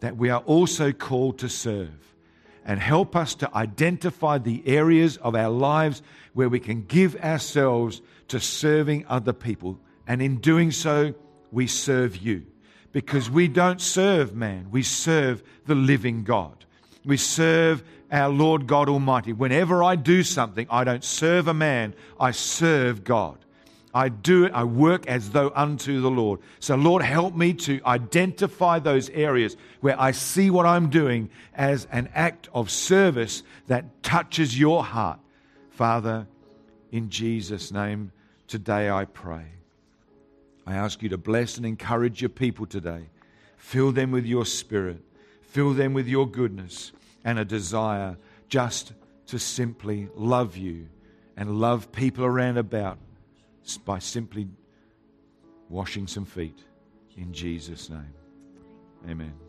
that 0.00 0.16
we 0.16 0.30
are 0.30 0.40
also 0.40 0.92
called 0.92 1.38
to 1.40 1.48
serve 1.48 2.11
and 2.64 2.80
help 2.80 3.16
us 3.16 3.34
to 3.36 3.56
identify 3.56 4.38
the 4.38 4.62
areas 4.66 5.16
of 5.18 5.34
our 5.34 5.50
lives 5.50 6.02
where 6.32 6.48
we 6.48 6.60
can 6.60 6.82
give 6.82 7.16
ourselves 7.16 8.00
to 8.28 8.40
serving 8.40 9.04
other 9.08 9.32
people. 9.32 9.78
And 10.06 10.22
in 10.22 10.38
doing 10.38 10.70
so, 10.70 11.14
we 11.50 11.66
serve 11.66 12.16
you. 12.16 12.46
Because 12.92 13.30
we 13.30 13.48
don't 13.48 13.80
serve 13.80 14.34
man, 14.34 14.68
we 14.70 14.82
serve 14.82 15.42
the 15.66 15.74
living 15.74 16.24
God. 16.24 16.64
We 17.04 17.16
serve 17.16 17.82
our 18.10 18.28
Lord 18.28 18.66
God 18.66 18.88
Almighty. 18.88 19.32
Whenever 19.32 19.82
I 19.82 19.96
do 19.96 20.22
something, 20.22 20.66
I 20.70 20.84
don't 20.84 21.02
serve 21.02 21.48
a 21.48 21.54
man, 21.54 21.94
I 22.20 22.32
serve 22.32 23.02
God. 23.02 23.38
I 23.94 24.08
do 24.08 24.44
it, 24.44 24.52
I 24.52 24.64
work 24.64 25.06
as 25.06 25.30
though 25.30 25.52
unto 25.54 26.00
the 26.00 26.10
Lord. 26.10 26.40
So, 26.60 26.76
Lord, 26.76 27.02
help 27.02 27.34
me 27.34 27.52
to 27.54 27.80
identify 27.84 28.78
those 28.78 29.10
areas 29.10 29.56
where 29.80 30.00
I 30.00 30.12
see 30.12 30.48
what 30.48 30.64
I'm 30.64 30.88
doing 30.88 31.28
as 31.54 31.86
an 31.92 32.08
act 32.14 32.48
of 32.54 32.70
service 32.70 33.42
that 33.66 34.02
touches 34.02 34.58
your 34.58 34.82
heart. 34.82 35.20
Father, 35.70 36.26
in 36.90 37.10
Jesus' 37.10 37.70
name, 37.70 38.12
today 38.46 38.88
I 38.90 39.04
pray. 39.04 39.44
I 40.66 40.74
ask 40.74 41.02
you 41.02 41.10
to 41.10 41.18
bless 41.18 41.56
and 41.58 41.66
encourage 41.66 42.22
your 42.22 42.30
people 42.30 42.64
today. 42.64 43.08
Fill 43.56 43.92
them 43.92 44.10
with 44.10 44.24
your 44.24 44.46
spirit, 44.46 45.02
fill 45.42 45.74
them 45.74 45.92
with 45.92 46.08
your 46.08 46.26
goodness 46.26 46.92
and 47.24 47.38
a 47.38 47.44
desire 47.44 48.16
just 48.48 48.92
to 49.26 49.38
simply 49.38 50.08
love 50.16 50.56
you 50.56 50.88
and 51.36 51.60
love 51.60 51.92
people 51.92 52.24
around 52.24 52.58
about 52.58 52.98
by 53.84 53.98
simply 53.98 54.48
washing 55.68 56.06
some 56.06 56.24
feet 56.24 56.64
in 57.16 57.32
Jesus' 57.32 57.88
name. 57.90 58.14
Amen. 59.08 59.41